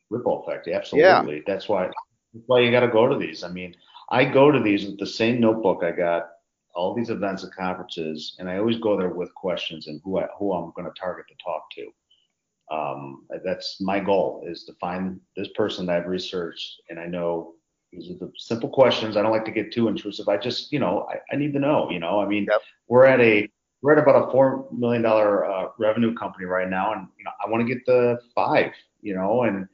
ripple 0.09 0.43
effect. 0.43 0.67
Absolutely. 0.67 1.35
Yeah. 1.35 1.41
That's 1.45 1.69
why 1.69 1.85
that's 2.33 2.45
why 2.47 2.61
you 2.61 2.71
got 2.71 2.79
to 2.79 2.87
go 2.87 3.07
to 3.07 3.17
these. 3.17 3.43
I 3.43 3.49
mean, 3.49 3.75
I 4.09 4.25
go 4.25 4.51
to 4.51 4.59
these 4.59 4.85
with 4.85 4.97
the 4.97 5.05
same 5.05 5.39
notebook 5.39 5.83
I 5.83 5.91
got 5.91 6.29
all 6.73 6.95
these 6.95 7.09
events 7.09 7.43
and 7.43 7.53
conferences, 7.53 8.35
and 8.39 8.49
I 8.49 8.57
always 8.57 8.77
go 8.77 8.97
there 8.97 9.09
with 9.09 9.33
questions 9.35 9.87
and 9.87 10.01
who 10.03 10.19
I, 10.19 10.27
who 10.37 10.53
I'm 10.53 10.71
going 10.75 10.87
to 10.87 10.99
target 10.99 11.25
to 11.27 11.35
talk 11.43 11.63
to. 11.75 12.75
Um, 12.75 13.25
that's 13.45 13.77
my 13.81 13.99
goal 13.99 14.43
is 14.47 14.63
to 14.65 14.73
find 14.79 15.19
this 15.35 15.47
person 15.55 15.85
that 15.85 15.97
I've 15.97 16.07
researched, 16.07 16.81
and 16.89 16.99
I 16.99 17.05
know 17.05 17.53
these 17.91 18.11
are 18.11 18.15
the 18.15 18.31
simple 18.37 18.69
questions. 18.69 19.15
I 19.15 19.21
don't 19.21 19.31
like 19.31 19.45
to 19.45 19.51
get 19.51 19.71
too 19.71 19.87
intrusive. 19.87 20.27
I 20.27 20.37
just, 20.37 20.71
you 20.71 20.79
know, 20.79 21.07
I, 21.09 21.33
I 21.33 21.37
need 21.37 21.53
to 21.53 21.59
know. 21.59 21.89
You 21.89 21.99
know, 21.99 22.19
I 22.19 22.27
mean, 22.27 22.47
yep. 22.49 22.61
we're 22.87 23.05
at 23.05 23.19
a 23.21 23.49
we're 23.81 23.93
at 23.93 23.99
about 23.99 24.27
a 24.27 24.31
four 24.31 24.67
million 24.71 25.01
dollar 25.01 25.45
uh, 25.45 25.69
revenue 25.77 26.13
company 26.13 26.45
right 26.45 26.69
now, 26.69 26.93
and 26.93 27.07
you 27.17 27.23
know, 27.23 27.31
I 27.43 27.49
want 27.49 27.67
to 27.67 27.73
get 27.73 27.85
the 27.85 28.19
five. 28.35 28.71
You 29.01 29.15
know, 29.15 29.43
and 29.43 29.67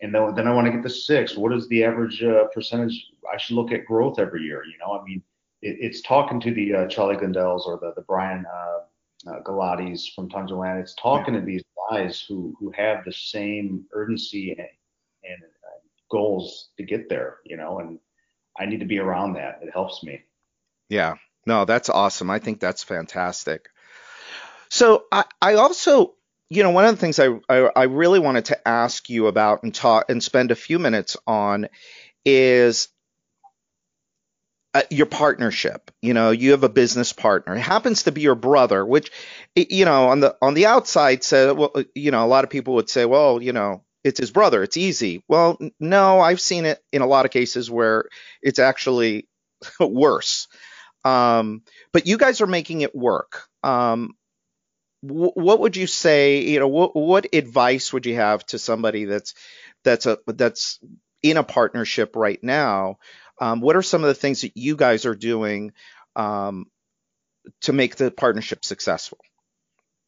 and 0.00 0.14
then, 0.14 0.34
then 0.34 0.46
I 0.46 0.54
want 0.54 0.66
to 0.66 0.72
get 0.72 0.82
the 0.82 0.90
six. 0.90 1.36
What 1.36 1.52
is 1.52 1.68
the 1.68 1.84
average 1.84 2.22
uh, 2.22 2.44
percentage? 2.54 3.10
I 3.32 3.36
should 3.36 3.56
look 3.56 3.72
at 3.72 3.84
growth 3.84 4.18
every 4.18 4.42
year. 4.42 4.62
You 4.64 4.78
know, 4.78 4.98
I 4.98 5.04
mean, 5.04 5.22
it, 5.62 5.76
it's 5.80 6.00
talking 6.02 6.40
to 6.40 6.54
the 6.54 6.74
uh, 6.74 6.86
Charlie 6.86 7.16
Gundells 7.16 7.66
or 7.66 7.78
the 7.80 7.92
the 7.96 8.02
Brian 8.02 8.44
uh, 8.46 9.30
uh, 9.30 9.40
Galati's 9.40 10.06
from 10.14 10.28
Tundraland. 10.28 10.80
It's 10.80 10.94
talking 10.94 11.34
yeah. 11.34 11.40
to 11.40 11.46
these 11.46 11.62
guys 11.90 12.24
who 12.26 12.54
who 12.58 12.70
have 12.76 13.04
the 13.04 13.12
same 13.12 13.84
urgency 13.92 14.52
and, 14.52 14.60
and 15.24 15.42
goals 16.10 16.68
to 16.76 16.84
get 16.84 17.08
there. 17.08 17.38
You 17.44 17.56
know, 17.56 17.78
and 17.80 17.98
I 18.58 18.66
need 18.66 18.80
to 18.80 18.86
be 18.86 18.98
around 18.98 19.34
that. 19.34 19.60
It 19.62 19.70
helps 19.72 20.02
me. 20.02 20.22
Yeah. 20.88 21.14
No, 21.46 21.64
that's 21.64 21.88
awesome. 21.88 22.28
I 22.28 22.40
think 22.40 22.60
that's 22.60 22.82
fantastic. 22.82 23.68
So 24.68 25.04
I, 25.10 25.24
I 25.40 25.54
also, 25.54 26.14
you 26.50 26.62
know, 26.62 26.70
one 26.70 26.84
of 26.84 26.90
the 26.94 27.00
things 27.00 27.18
I, 27.18 27.28
I, 27.48 27.70
I 27.74 27.82
really 27.84 28.18
wanted 28.18 28.46
to 28.46 28.68
ask 28.68 29.08
you 29.08 29.28
about 29.28 29.62
and 29.62 29.74
talk 29.74 30.10
and 30.10 30.22
spend 30.22 30.50
a 30.50 30.56
few 30.56 30.78
minutes 30.78 31.16
on 31.26 31.68
is 32.24 32.88
uh, 34.74 34.82
your 34.90 35.06
partnership. 35.06 35.90
You 36.02 36.12
know, 36.12 36.30
you 36.30 36.50
have 36.50 36.64
a 36.64 36.68
business 36.68 37.14
partner. 37.14 37.56
It 37.56 37.60
happens 37.60 38.02
to 38.02 38.12
be 38.12 38.20
your 38.20 38.34
brother, 38.34 38.84
which, 38.84 39.10
you 39.56 39.86
know, 39.86 40.08
on 40.08 40.20
the 40.20 40.36
on 40.42 40.52
the 40.52 40.66
outside, 40.66 41.24
said, 41.24 41.56
well, 41.56 41.70
uh, 41.74 41.84
you 41.94 42.10
know, 42.10 42.24
a 42.24 42.28
lot 42.28 42.44
of 42.44 42.50
people 42.50 42.74
would 42.74 42.90
say, 42.90 43.06
well, 43.06 43.42
you 43.42 43.52
know, 43.54 43.84
it's 44.04 44.20
his 44.20 44.30
brother. 44.30 44.62
It's 44.62 44.76
easy. 44.76 45.22
Well, 45.28 45.58
no, 45.80 46.20
I've 46.20 46.40
seen 46.40 46.64
it 46.64 46.82
in 46.92 47.02
a 47.02 47.06
lot 47.06 47.24
of 47.24 47.30
cases 47.30 47.70
where 47.70 48.08
it's 48.42 48.58
actually 48.58 49.28
worse. 49.80 50.48
Um, 51.04 51.62
but 51.92 52.06
you 52.06 52.18
guys 52.18 52.40
are 52.40 52.46
making 52.46 52.82
it 52.82 52.94
work. 52.94 53.44
Um, 53.62 54.14
w- 55.06 55.32
what 55.34 55.60
would 55.60 55.76
you 55.76 55.86
say? 55.86 56.40
You 56.40 56.60
know, 56.60 56.68
what 56.68 56.94
what 56.94 57.26
advice 57.32 57.92
would 57.92 58.06
you 58.06 58.16
have 58.16 58.44
to 58.46 58.58
somebody 58.58 59.04
that's 59.04 59.34
that's 59.84 60.06
a 60.06 60.18
that's 60.26 60.78
in 61.22 61.36
a 61.36 61.44
partnership 61.44 62.14
right 62.14 62.42
now 62.42 62.98
um, 63.40 63.60
what 63.60 63.76
are 63.76 63.82
some 63.82 64.02
of 64.02 64.08
the 64.08 64.14
things 64.14 64.42
that 64.42 64.56
you 64.56 64.76
guys 64.76 65.06
are 65.06 65.14
doing 65.14 65.72
um, 66.16 66.66
to 67.62 67.72
make 67.72 67.96
the 67.96 68.10
partnership 68.10 68.64
successful? 68.64 69.18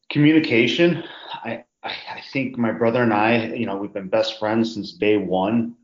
Communication. 0.09 1.03
I, 1.33 1.63
I 1.83 2.21
think 2.31 2.57
my 2.57 2.71
brother 2.71 3.01
and 3.01 3.13
I, 3.13 3.47
you 3.53 3.65
know, 3.65 3.75
we've 3.75 3.93
been 3.93 4.07
best 4.07 4.39
friends 4.39 4.73
since 4.73 4.93
day 4.93 5.17
one. 5.17 5.75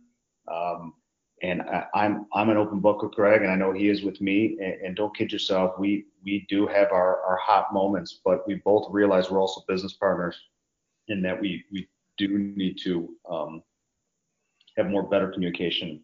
Um, 0.51 0.93
and 1.41 1.61
I, 1.61 1.75
am 1.75 1.85
I'm, 1.93 2.25
I'm 2.33 2.49
an 2.49 2.57
open 2.57 2.79
book 2.79 3.01
with 3.01 3.13
Greg, 3.13 3.41
and 3.41 3.51
I 3.51 3.55
know 3.55 3.71
he 3.71 3.89
is 3.89 4.03
with 4.03 4.21
me. 4.21 4.57
And, 4.61 4.73
and, 4.81 4.95
don't 4.95 5.15
kid 5.15 5.31
yourself, 5.31 5.77
we 5.77 6.05
we 6.23 6.45
do 6.49 6.65
have 6.65 6.91
our 6.91 7.21
our 7.21 7.37
hot 7.37 7.73
moments, 7.73 8.21
but 8.25 8.47
we 8.47 8.55
both 8.55 8.87
realize 8.89 9.29
we're 9.29 9.41
also 9.41 9.63
business 9.67 9.93
partners, 9.93 10.35
in 11.09 11.21
that 11.21 11.39
we 11.39 11.63
we 11.71 11.87
do 12.17 12.39
need 12.39 12.79
to 12.83 13.09
um, 13.29 13.61
have 14.77 14.87
more 14.87 15.03
better 15.03 15.27
communication 15.29 16.01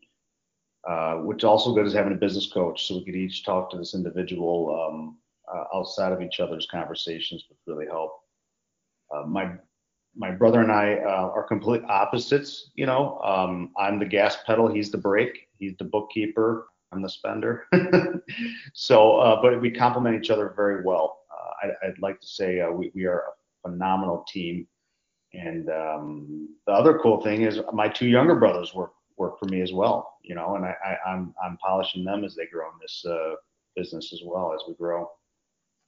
uh, 0.87 1.15
which 1.15 1.43
also 1.43 1.73
good 1.73 1.87
is 1.87 1.93
having 1.93 2.13
a 2.13 2.17
business 2.17 2.51
coach, 2.51 2.85
so 2.85 2.95
we 2.95 3.05
could 3.05 3.15
each 3.15 3.45
talk 3.45 3.69
to 3.69 3.77
this 3.77 3.95
individual 3.95 4.89
um, 4.91 5.17
uh, 5.53 5.63
outside 5.73 6.11
of 6.11 6.21
each 6.21 6.39
other's 6.39 6.67
conversations, 6.69 7.45
would 7.47 7.73
really 7.73 7.89
help. 7.89 8.11
Uh, 9.13 9.23
my 9.25 9.51
my 10.15 10.31
brother 10.31 10.61
and 10.61 10.71
I 10.71 10.95
uh, 10.95 11.31
are 11.33 11.43
complete 11.43 11.83
opposites. 11.85 12.71
You 12.75 12.85
know, 12.85 13.19
um, 13.21 13.71
I'm 13.77 13.99
the 13.99 14.05
gas 14.05 14.37
pedal, 14.45 14.67
he's 14.67 14.91
the 14.91 14.97
brake. 14.97 15.47
He's 15.57 15.75
the 15.77 15.85
bookkeeper, 15.85 16.67
I'm 16.91 17.01
the 17.01 17.09
spender. 17.09 17.65
so, 18.73 19.17
uh, 19.17 19.41
but 19.41 19.61
we 19.61 19.71
complement 19.71 20.21
each 20.21 20.29
other 20.29 20.53
very 20.55 20.83
well. 20.83 21.19
I, 21.63 21.87
would 21.87 21.99
like 21.99 22.19
to 22.19 22.27
say 22.27 22.61
we, 22.69 22.91
we 22.93 23.05
are 23.05 23.19
a 23.19 23.69
phenomenal 23.69 24.25
team. 24.27 24.67
And 25.33 25.69
um, 25.69 26.49
the 26.67 26.73
other 26.73 26.99
cool 26.99 27.21
thing 27.21 27.41
is 27.41 27.59
my 27.71 27.87
two 27.87 28.07
younger 28.07 28.35
brothers 28.35 28.73
work 28.73 28.91
work 29.17 29.39
for 29.39 29.45
me 29.45 29.61
as 29.61 29.71
well, 29.71 30.17
you 30.23 30.33
know, 30.33 30.55
and 30.55 30.65
I, 30.65 30.75
I, 30.83 31.13
am 31.13 31.33
I'm, 31.43 31.51
I'm 31.51 31.57
polishing 31.57 32.03
them 32.03 32.23
as 32.23 32.35
they 32.35 32.47
grow 32.47 32.65
in 32.65 32.79
this 32.81 33.05
uh, 33.07 33.35
business 33.75 34.11
as 34.11 34.21
well 34.25 34.53
as 34.53 34.61
we 34.67 34.73
grow. 34.73 35.07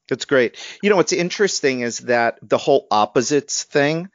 That's 0.09 0.25
great. 0.25 0.57
You 0.83 0.89
know, 0.89 0.97
what's 0.97 1.13
interesting 1.13 1.81
is 1.81 1.99
that 1.99 2.37
the 2.41 2.57
whole 2.57 2.87
opposites 2.91 3.63
thing. 3.63 4.09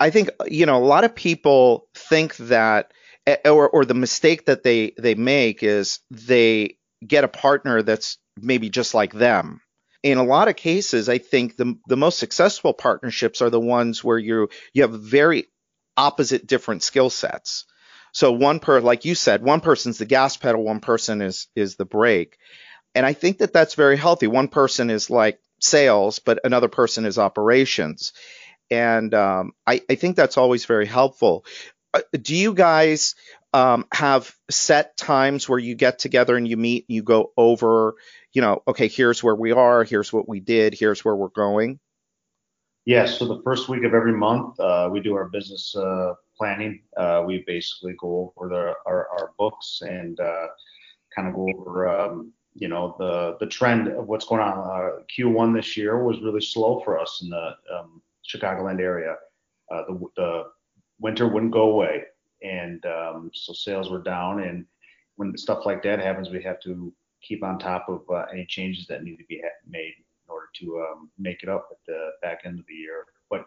I 0.00 0.10
think 0.10 0.30
you 0.46 0.66
know 0.66 0.78
a 0.82 0.86
lot 0.86 1.04
of 1.04 1.14
people 1.14 1.88
think 1.94 2.36
that, 2.38 2.92
eh, 3.26 3.36
or 3.46 3.68
or 3.68 3.84
the 3.84 3.94
mistake 3.94 4.46
that 4.46 4.62
they 4.62 4.92
they 4.98 5.14
make 5.14 5.62
is 5.62 6.00
they 6.10 6.78
get 7.06 7.24
a 7.24 7.28
partner 7.28 7.82
that's 7.82 8.18
maybe 8.40 8.70
just 8.70 8.94
like 8.94 9.12
them. 9.12 9.60
In 10.02 10.18
a 10.18 10.24
lot 10.24 10.48
of 10.48 10.56
cases, 10.56 11.08
I 11.08 11.18
think 11.18 11.56
the 11.56 11.78
the 11.88 11.96
most 11.98 12.18
successful 12.18 12.72
partnerships 12.72 13.42
are 13.42 13.50
the 13.50 13.60
ones 13.60 14.02
where 14.04 14.18
you 14.18 14.48
you 14.72 14.82
have 14.82 14.92
very 14.92 15.46
opposite 15.96 16.46
different 16.46 16.82
skill 16.82 17.10
sets. 17.10 17.66
So 18.12 18.32
one 18.32 18.60
per, 18.60 18.80
like 18.80 19.04
you 19.04 19.14
said, 19.14 19.42
one 19.42 19.60
person's 19.60 19.98
the 19.98 20.06
gas 20.06 20.36
pedal, 20.36 20.62
one 20.64 20.80
person 20.80 21.22
is 21.22 21.48
is 21.54 21.76
the 21.76 21.84
brake, 21.84 22.38
and 22.94 23.06
I 23.06 23.12
think 23.12 23.38
that 23.38 23.52
that's 23.52 23.74
very 23.74 23.96
healthy. 23.96 24.26
One 24.26 24.48
person 24.48 24.90
is 24.90 25.10
like 25.10 25.40
sales, 25.60 26.18
but 26.18 26.40
another 26.44 26.68
person 26.68 27.04
is 27.04 27.18
operations, 27.18 28.12
and 28.70 29.12
um, 29.14 29.52
I, 29.66 29.82
I 29.90 29.94
think 29.94 30.16
that's 30.16 30.38
always 30.38 30.64
very 30.64 30.86
helpful. 30.86 31.44
Uh, 31.92 32.00
do 32.12 32.36
you 32.36 32.54
guys 32.54 33.16
um, 33.52 33.84
have 33.92 34.34
set 34.50 34.96
times 34.96 35.48
where 35.48 35.58
you 35.58 35.74
get 35.74 35.98
together 35.98 36.36
and 36.36 36.46
you 36.46 36.56
meet 36.56 36.86
and 36.88 36.94
you 36.94 37.02
go 37.02 37.32
over, 37.36 37.94
you 38.32 38.42
know, 38.42 38.62
okay, 38.68 38.88
here's 38.88 39.22
where 39.22 39.34
we 39.34 39.52
are, 39.52 39.82
here's 39.84 40.12
what 40.12 40.28
we 40.28 40.40
did, 40.40 40.74
here's 40.74 41.04
where 41.04 41.16
we're 41.16 41.28
going? 41.28 41.80
Yes. 42.86 43.18
So 43.18 43.26
the 43.26 43.42
first 43.42 43.68
week 43.68 43.84
of 43.84 43.92
every 43.92 44.12
month, 44.12 44.58
uh, 44.58 44.88
we 44.90 45.00
do 45.00 45.14
our 45.14 45.28
business 45.28 45.74
uh, 45.76 46.14
planning. 46.36 46.82
Uh, 46.96 47.22
we 47.26 47.44
basically 47.46 47.94
go 48.00 48.32
over 48.36 48.48
the, 48.48 48.74
our, 48.86 49.08
our 49.08 49.32
books 49.38 49.82
and 49.82 50.18
uh, 50.20 50.46
kind 51.14 51.28
of 51.28 51.34
go 51.34 51.48
over, 51.58 51.88
um, 51.88 52.32
you 52.60 52.68
know, 52.68 52.94
the 52.98 53.38
the 53.40 53.46
trend 53.46 53.88
of 53.88 54.06
what's 54.06 54.26
going 54.26 54.42
on. 54.42 54.58
Uh, 54.58 55.02
Q1 55.10 55.56
this 55.56 55.76
year 55.78 56.04
was 56.04 56.20
really 56.20 56.42
slow 56.42 56.80
for 56.84 57.00
us 57.00 57.20
in 57.22 57.30
the 57.30 57.56
um, 57.74 58.02
Chicagoland 58.22 58.80
area. 58.80 59.16
Uh, 59.72 59.82
the, 59.88 60.06
the 60.16 60.44
winter 61.00 61.26
wouldn't 61.26 61.52
go 61.52 61.70
away, 61.70 62.04
and 62.42 62.84
um, 62.84 63.30
so 63.32 63.54
sales 63.54 63.90
were 63.90 64.02
down. 64.02 64.42
And 64.42 64.66
when 65.16 65.36
stuff 65.38 65.64
like 65.64 65.82
that 65.84 66.00
happens, 66.00 66.28
we 66.28 66.42
have 66.42 66.60
to 66.60 66.92
keep 67.22 67.42
on 67.42 67.58
top 67.58 67.88
of 67.88 68.02
uh, 68.10 68.26
any 68.30 68.44
changes 68.44 68.86
that 68.88 69.04
need 69.04 69.16
to 69.16 69.24
be 69.24 69.40
made 69.66 69.94
in 69.96 70.28
order 70.28 70.48
to 70.56 70.86
um, 70.86 71.10
make 71.18 71.42
it 71.42 71.48
up 71.48 71.68
at 71.70 71.78
the 71.86 72.10
back 72.20 72.42
end 72.44 72.58
of 72.58 72.66
the 72.66 72.74
year 72.74 73.06
But 73.30 73.46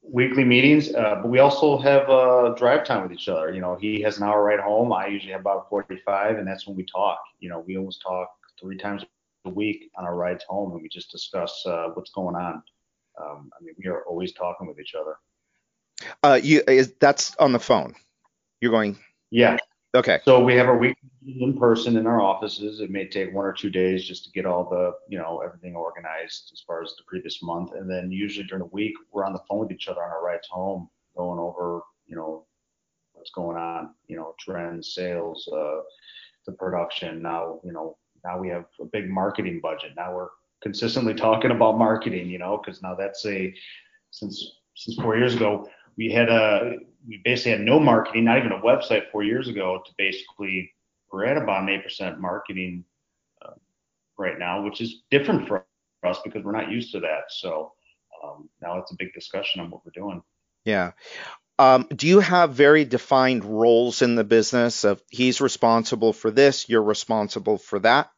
weekly 0.00 0.44
meetings, 0.44 0.94
uh, 0.94 1.16
but 1.22 1.28
we 1.28 1.40
also 1.40 1.76
have 1.78 2.08
uh, 2.08 2.54
drive 2.56 2.84
time 2.84 3.02
with 3.02 3.12
each 3.12 3.28
other. 3.28 3.52
You 3.52 3.60
know, 3.60 3.74
he 3.74 4.00
has 4.02 4.18
an 4.18 4.22
hour 4.22 4.44
ride 4.44 4.60
home. 4.60 4.92
I 4.92 5.08
usually 5.08 5.32
have 5.32 5.40
about 5.40 5.68
45, 5.68 6.38
and 6.38 6.46
that's 6.46 6.68
when 6.68 6.76
we 6.76 6.84
talk. 6.84 7.18
You 7.40 7.48
know, 7.48 7.58
we 7.58 7.76
almost 7.76 8.00
talk 8.00 8.30
three 8.60 8.76
times 8.76 9.04
a 9.44 9.50
week 9.50 9.90
on 9.96 10.04
our 10.04 10.14
rides 10.14 10.44
home, 10.48 10.72
and 10.72 10.82
we 10.82 10.88
just 10.88 11.10
discuss 11.10 11.64
uh, 11.66 11.88
what's 11.94 12.10
going 12.10 12.36
on. 12.36 12.62
Um, 13.20 13.50
I 13.58 13.62
mean, 13.62 13.74
we 13.78 13.86
are 13.86 14.02
always 14.04 14.32
talking 14.32 14.66
with 14.66 14.80
each 14.80 14.94
other. 14.94 15.16
Uh, 16.22 16.40
you 16.42 16.62
is, 16.66 16.94
that's 17.00 17.34
on 17.36 17.52
the 17.52 17.60
phone. 17.60 17.94
You're 18.60 18.72
going. 18.72 18.98
Yeah. 19.30 19.56
Okay. 19.94 20.20
So 20.24 20.42
we 20.42 20.56
have 20.56 20.66
our 20.66 20.76
week 20.76 20.96
in 21.24 21.56
person 21.56 21.96
in 21.96 22.06
our 22.06 22.20
offices. 22.20 22.80
It 22.80 22.90
may 22.90 23.06
take 23.06 23.32
one 23.32 23.44
or 23.44 23.52
two 23.52 23.70
days 23.70 24.04
just 24.04 24.24
to 24.24 24.30
get 24.32 24.44
all 24.44 24.68
the, 24.68 24.92
you 25.08 25.18
know, 25.18 25.40
everything 25.44 25.76
organized 25.76 26.50
as 26.52 26.60
far 26.66 26.82
as 26.82 26.94
the 26.96 27.04
previous 27.06 27.42
month. 27.42 27.72
And 27.74 27.88
then 27.88 28.10
usually 28.10 28.46
during 28.46 28.64
the 28.64 28.70
week, 28.72 28.94
we're 29.12 29.24
on 29.24 29.32
the 29.32 29.42
phone 29.48 29.60
with 29.60 29.70
each 29.70 29.86
other 29.86 30.02
on 30.02 30.10
our 30.10 30.24
rides 30.24 30.48
home, 30.48 30.88
going 31.16 31.38
over, 31.38 31.82
you 32.06 32.16
know, 32.16 32.44
what's 33.12 33.30
going 33.30 33.56
on, 33.56 33.94
you 34.08 34.16
know, 34.16 34.34
trends, 34.38 34.94
sales, 34.94 35.48
uh, 35.52 35.80
the 36.46 36.52
production. 36.52 37.22
Now, 37.22 37.60
you 37.62 37.72
know, 37.72 37.96
now 38.24 38.38
we 38.38 38.48
have 38.48 38.64
a 38.80 38.84
big 38.86 39.08
marketing 39.08 39.60
budget. 39.62 39.92
Now 39.96 40.14
we're 40.14 40.28
consistently 40.62 41.14
talking 41.14 41.50
about 41.50 41.78
marketing, 41.78 42.28
you 42.28 42.38
know, 42.38 42.60
because 42.62 42.82
now 42.82 42.94
that's 42.94 43.24
a 43.26 43.54
since 44.10 44.58
since 44.74 44.96
four 44.96 45.16
years 45.16 45.34
ago 45.34 45.68
we 45.96 46.10
had 46.10 46.28
a 46.28 46.76
we 47.06 47.20
basically 47.24 47.52
had 47.52 47.60
no 47.60 47.78
marketing, 47.78 48.24
not 48.24 48.38
even 48.38 48.52
a 48.52 48.60
website 48.60 49.10
four 49.12 49.22
years 49.22 49.48
ago 49.48 49.82
to 49.84 49.92
basically 49.98 50.72
we're 51.12 51.26
at 51.26 51.36
about 51.36 51.62
an 51.62 51.68
eight 51.68 51.82
percent 51.84 52.20
marketing 52.20 52.84
uh, 53.44 53.52
right 54.18 54.38
now, 54.38 54.62
which 54.62 54.80
is 54.80 55.02
different 55.10 55.46
for 55.46 55.66
us 56.04 56.18
because 56.24 56.42
we're 56.44 56.52
not 56.52 56.70
used 56.70 56.92
to 56.92 57.00
that. 57.00 57.24
So 57.28 57.72
um, 58.22 58.48
now 58.60 58.78
it's 58.78 58.92
a 58.92 58.96
big 58.96 59.12
discussion 59.12 59.60
on 59.60 59.70
what 59.70 59.82
we're 59.84 59.92
doing. 59.94 60.22
Yeah. 60.64 60.92
um, 61.58 61.86
do 61.94 62.08
you 62.08 62.20
have 62.20 62.54
very 62.54 62.84
defined 62.84 63.44
roles 63.44 64.02
in 64.02 64.14
the 64.14 64.24
business 64.24 64.84
of 64.84 65.02
he's 65.10 65.40
responsible 65.40 66.12
for 66.12 66.30
this, 66.30 66.68
you're 66.68 66.82
responsible 66.82 67.58
for 67.58 67.78
that? 67.80 68.10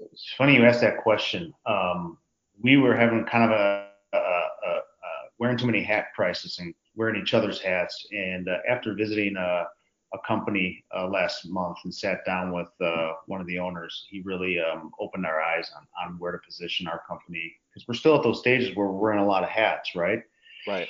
It's 0.00 0.34
funny 0.36 0.54
you 0.56 0.64
asked 0.64 0.80
that 0.80 0.98
question. 0.98 1.52
Um, 1.66 2.18
we 2.62 2.76
were 2.76 2.96
having 2.96 3.24
kind 3.24 3.44
of 3.44 3.58
a, 3.58 3.86
a, 4.12 4.18
a, 4.18 4.70
a, 4.70 4.80
wearing 5.38 5.56
too 5.56 5.66
many 5.66 5.82
hat 5.82 6.06
crisis 6.14 6.58
and 6.58 6.74
wearing 6.94 7.20
each 7.20 7.34
other's 7.34 7.60
hats. 7.60 8.06
And 8.12 8.48
uh, 8.48 8.58
after 8.68 8.94
visiting 8.94 9.36
a, 9.36 9.66
a 10.12 10.18
company 10.26 10.84
uh, 10.96 11.08
last 11.08 11.48
month 11.48 11.78
and 11.84 11.94
sat 11.94 12.24
down 12.26 12.52
with 12.52 12.68
uh, 12.80 13.12
one 13.26 13.40
of 13.40 13.46
the 13.46 13.58
owners, 13.58 14.06
he 14.10 14.20
really 14.22 14.58
um, 14.58 14.90
opened 15.00 15.26
our 15.26 15.40
eyes 15.40 15.70
on, 15.76 15.86
on 16.04 16.18
where 16.18 16.32
to 16.32 16.38
position 16.38 16.86
our 16.86 17.02
company 17.06 17.52
because 17.72 17.86
we're 17.86 17.94
still 17.94 18.16
at 18.16 18.22
those 18.22 18.40
stages 18.40 18.74
where 18.76 18.88
we're 18.88 18.98
wearing 18.98 19.20
a 19.20 19.26
lot 19.26 19.42
of 19.42 19.48
hats, 19.48 19.94
right? 19.94 20.22
Right. 20.66 20.88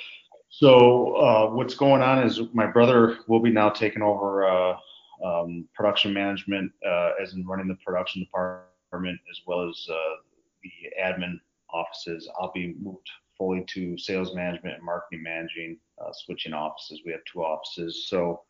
So 0.49 1.15
uh, 1.15 1.49
what's 1.49 1.75
going 1.75 2.01
on 2.01 2.23
is 2.23 2.41
my 2.53 2.67
brother 2.67 3.19
will 3.27 3.39
be 3.39 3.51
now 3.51 3.69
taking 3.69 4.01
over 4.01 4.45
uh, 4.45 4.75
um, 5.23 5.67
production 5.73 6.13
management, 6.13 6.71
uh, 6.85 7.11
as 7.21 7.33
in 7.33 7.45
running 7.45 7.67
the 7.67 7.77
production 7.85 8.23
department 8.23 8.70
as 8.93 9.41
well 9.45 9.67
as 9.67 9.87
uh, 9.89 10.15
the 10.63 10.71
admin 11.01 11.39
offices. 11.69 12.29
I'll 12.39 12.51
be 12.51 12.75
moved 12.81 13.09
fully 13.37 13.63
to 13.69 13.97
sales 13.97 14.35
management 14.35 14.75
and 14.75 14.83
marketing 14.83 15.23
managing, 15.23 15.77
uh, 16.03 16.11
switching 16.11 16.53
offices. 16.53 17.01
We 17.05 17.11
have 17.11 17.21
two 17.31 17.43
offices, 17.43 18.07
so 18.07 18.41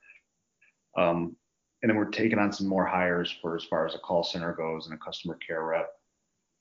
um, 0.97 1.35
and 1.81 1.89
then 1.89 1.97
we're 1.97 2.05
taking 2.05 2.39
on 2.39 2.51
some 2.51 2.67
more 2.67 2.85
hires 2.85 3.35
for 3.41 3.55
as 3.55 3.63
far 3.63 3.87
as 3.87 3.95
a 3.95 3.99
call 3.99 4.23
center 4.23 4.53
goes 4.53 4.85
and 4.85 4.95
a 4.95 4.97
customer 4.97 5.37
care 5.45 5.63
rep. 5.63 5.89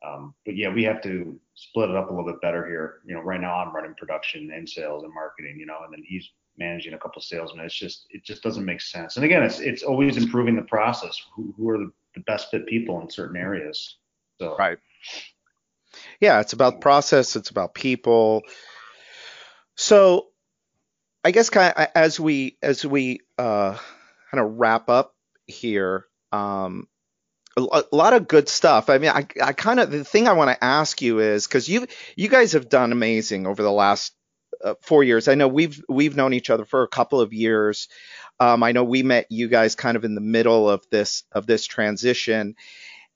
Um, 0.06 0.34
but 0.46 0.56
yeah, 0.56 0.72
we 0.72 0.82
have 0.84 1.02
to 1.02 1.38
split 1.54 1.90
it 1.90 1.96
up 1.96 2.08
a 2.08 2.14
little 2.14 2.30
bit 2.30 2.40
better 2.40 2.66
here. 2.66 3.00
You 3.04 3.14
know, 3.14 3.20
right 3.20 3.40
now 3.40 3.54
I'm 3.56 3.74
running 3.74 3.94
production 3.98 4.50
and 4.50 4.66
sales 4.66 5.04
and 5.04 5.12
marketing, 5.12 5.58
you 5.58 5.66
know, 5.66 5.80
and 5.84 5.92
then 5.92 6.02
he's 6.06 6.30
managing 6.56 6.94
a 6.94 6.98
couple 6.98 7.18
of 7.18 7.24
salesmen. 7.24 7.66
It's 7.66 7.74
just, 7.74 8.06
it 8.08 8.24
just 8.24 8.42
doesn't 8.42 8.64
make 8.64 8.80
sense. 8.80 9.16
And 9.16 9.26
again, 9.26 9.42
it's, 9.42 9.60
it's 9.60 9.82
always 9.82 10.16
improving 10.16 10.56
the 10.56 10.62
process. 10.62 11.20
Who, 11.34 11.52
who 11.56 11.68
are 11.68 11.78
the, 11.78 11.92
the 12.14 12.20
best 12.20 12.50
fit 12.50 12.66
people 12.66 13.00
in 13.00 13.10
certain 13.10 13.36
areas? 13.36 13.96
So, 14.40 14.56
right. 14.56 14.78
Yeah. 16.20 16.40
It's 16.40 16.52
about 16.52 16.80
process. 16.80 17.36
It's 17.36 17.50
about 17.50 17.74
people. 17.74 18.42
So 19.76 20.28
I 21.24 21.30
guess 21.30 21.50
kind 21.50 21.72
of 21.76 21.86
as 21.94 22.18
we, 22.18 22.56
as 22.62 22.84
we, 22.84 23.20
uh, 23.38 23.76
kind 24.30 24.44
of 24.44 24.58
wrap 24.58 24.88
up 24.88 25.14
here, 25.46 26.06
um, 26.32 26.86
a, 27.56 27.84
lot 27.92 28.12
of 28.12 28.28
good 28.28 28.48
stuff. 28.48 28.90
I 28.90 28.98
mean, 28.98 29.10
I, 29.10 29.26
I 29.42 29.52
kind 29.52 29.80
of 29.80 29.90
the 29.90 30.04
thing 30.04 30.28
I 30.28 30.32
want 30.32 30.50
to 30.50 30.64
ask 30.64 31.02
you 31.02 31.18
is 31.18 31.46
because 31.46 31.68
you 31.68 31.86
you 32.16 32.28
guys 32.28 32.52
have 32.52 32.68
done 32.68 32.92
amazing 32.92 33.46
over 33.46 33.62
the 33.62 33.72
last 33.72 34.12
uh, 34.64 34.74
four 34.82 35.04
years. 35.04 35.28
I 35.28 35.34
know 35.34 35.48
we've 35.48 35.82
we've 35.88 36.16
known 36.16 36.32
each 36.32 36.50
other 36.50 36.64
for 36.64 36.82
a 36.82 36.88
couple 36.88 37.20
of 37.20 37.32
years. 37.32 37.88
Um, 38.40 38.62
I 38.62 38.72
know 38.72 38.84
we 38.84 39.02
met 39.02 39.26
you 39.30 39.48
guys 39.48 39.74
kind 39.74 39.96
of 39.96 40.04
in 40.04 40.14
the 40.14 40.20
middle 40.22 40.68
of 40.68 40.84
this 40.90 41.24
of 41.30 41.46
this 41.46 41.66
transition, 41.66 42.56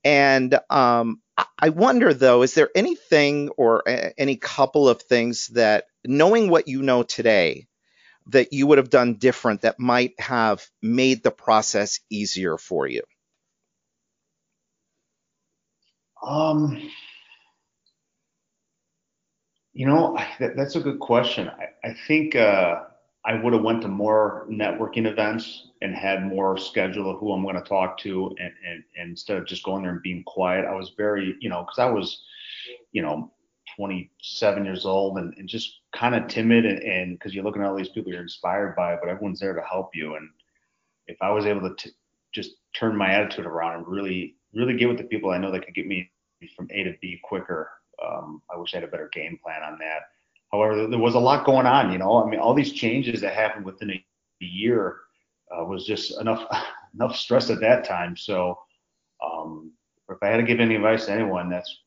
and 0.05 0.59
um, 0.69 1.21
I 1.59 1.71
wonder 1.71 2.15
though, 2.15 2.43
is 2.43 2.55
there 2.55 2.71
anything 2.75 3.49
or 3.57 3.83
a, 3.89 4.13
any 4.21 4.37
couple 4.37 4.89
of 4.89 5.03
things 5.03 5.49
that 5.49 5.87
knowing 6.05 6.49
what 6.49 6.69
you 6.69 6.83
know 6.83 7.03
today 7.03 7.67
that 8.29 8.53
you 8.53 8.67
would 8.67 8.79
have 8.79 8.91
done 8.91 9.15
different 9.15 9.63
that 9.63 9.81
might 9.81 10.19
have 10.21 10.67
made 10.83 11.23
the 11.23 11.31
process 11.31 12.01
easier 12.11 12.57
for 12.57 12.87
you? 12.87 13.03
Um, 16.25 16.91
you 19.73 19.87
know, 19.87 20.17
I, 20.17 20.29
that, 20.41 20.57
that's 20.57 20.77
a 20.77 20.81
good 20.81 21.01
question. 21.01 21.49
I, 21.49 21.89
I 21.89 21.95
think 22.07 22.37
uh, 22.37 22.83
I 23.27 23.35
would 23.35 23.55
have 23.55 23.63
went 23.63 23.81
to 23.83 23.89
more 23.89 24.47
networking 24.51 25.07
events 25.07 25.69
and 25.81 25.95
had 25.95 26.27
more 26.27 26.59
schedule 26.59 27.11
of 27.11 27.19
who 27.19 27.33
I'm 27.33 27.43
going 27.43 27.55
to 27.55 27.63
talk 27.63 27.97
to, 27.99 28.35
and, 28.39 28.53
and, 28.69 28.85
and 28.99 29.11
instead 29.11 29.39
of 29.39 29.47
just 29.47 29.65
going 29.65 29.83
there 29.83 29.93
and 29.93 30.03
being 30.03 30.23
quiet, 30.25 30.67
I 30.67 30.75
was 30.75 30.93
very, 30.97 31.35
you 31.41 31.49
know, 31.49 31.63
because 31.63 31.79
I 31.79 31.87
was, 31.87 32.23
you 32.93 33.01
know, 33.01 33.33
27 33.77 34.65
years 34.65 34.85
old 34.85 35.19
and, 35.19 35.33
and 35.39 35.49
just 35.49 35.81
kind 35.95 36.15
of 36.15 36.29
timid, 36.29 36.67
and 36.67 37.19
because 37.19 37.35
you're 37.35 37.45
looking 37.45 37.63
at 37.63 37.69
all 37.69 37.77
these 37.77 37.89
people 37.89 38.13
you're 38.13 38.21
inspired 38.21 38.77
by, 38.77 38.97
but 38.97 39.09
everyone's 39.09 39.41
there 39.41 39.55
to 39.55 39.63
help 39.63 39.91
you, 39.95 40.17
and 40.17 40.29
if 41.07 41.17
I 41.23 41.31
was 41.31 41.47
able 41.47 41.63
to 41.69 41.75
t- 41.77 41.97
just 42.33 42.57
turn 42.75 42.97
my 42.97 43.11
attitude 43.11 43.47
around 43.47 43.79
and 43.79 43.89
really, 43.89 44.37
really 44.53 44.77
get 44.77 44.89
with 44.89 44.99
the 44.99 45.05
people 45.05 45.31
I 45.31 45.39
know 45.39 45.51
that 45.51 45.65
could 45.65 45.75
get 45.75 45.87
me 45.87 46.11
from 46.57 46.69
A 46.73 46.85
to 46.85 46.95
B 47.01 47.19
quicker. 47.23 47.71
Um, 48.05 48.43
I 48.53 48.59
wish 48.59 48.75
I 48.75 48.79
had 48.79 48.85
a 48.85 48.91
better 48.91 49.09
game 49.13 49.39
plan 49.43 49.63
on 49.63 49.79
that. 49.79 50.03
However, 50.55 50.87
there 50.87 51.01
was 51.01 51.17
a 51.17 51.19
lot 51.19 51.45
going 51.45 51.67
on. 51.67 51.91
You 51.91 51.99
know, 51.99 52.23
I 52.23 52.31
mean, 52.31 52.39
all 52.39 52.55
these 52.55 52.73
changes 52.73 53.21
that 53.23 53.35
happened 53.35 53.65
within 53.65 53.91
a 53.91 54.05
year 54.39 55.01
uh, 55.51 55.65
was 55.65 55.85
just 55.85 56.21
enough 56.21 56.45
enough 56.95 57.17
stress 57.17 57.51
at 57.51 57.61
that 57.61 57.85
time. 57.85 58.17
So, 58.17 58.59
um, 59.25 59.73
if 60.09 60.19
I 60.23 60.29
had 60.29 60.37
to 60.37 60.45
give 60.45 60.61
any 60.61 60.77
advice 60.77 61.07
to 61.07 61.13
anyone, 61.13 61.51
that's 61.51 61.83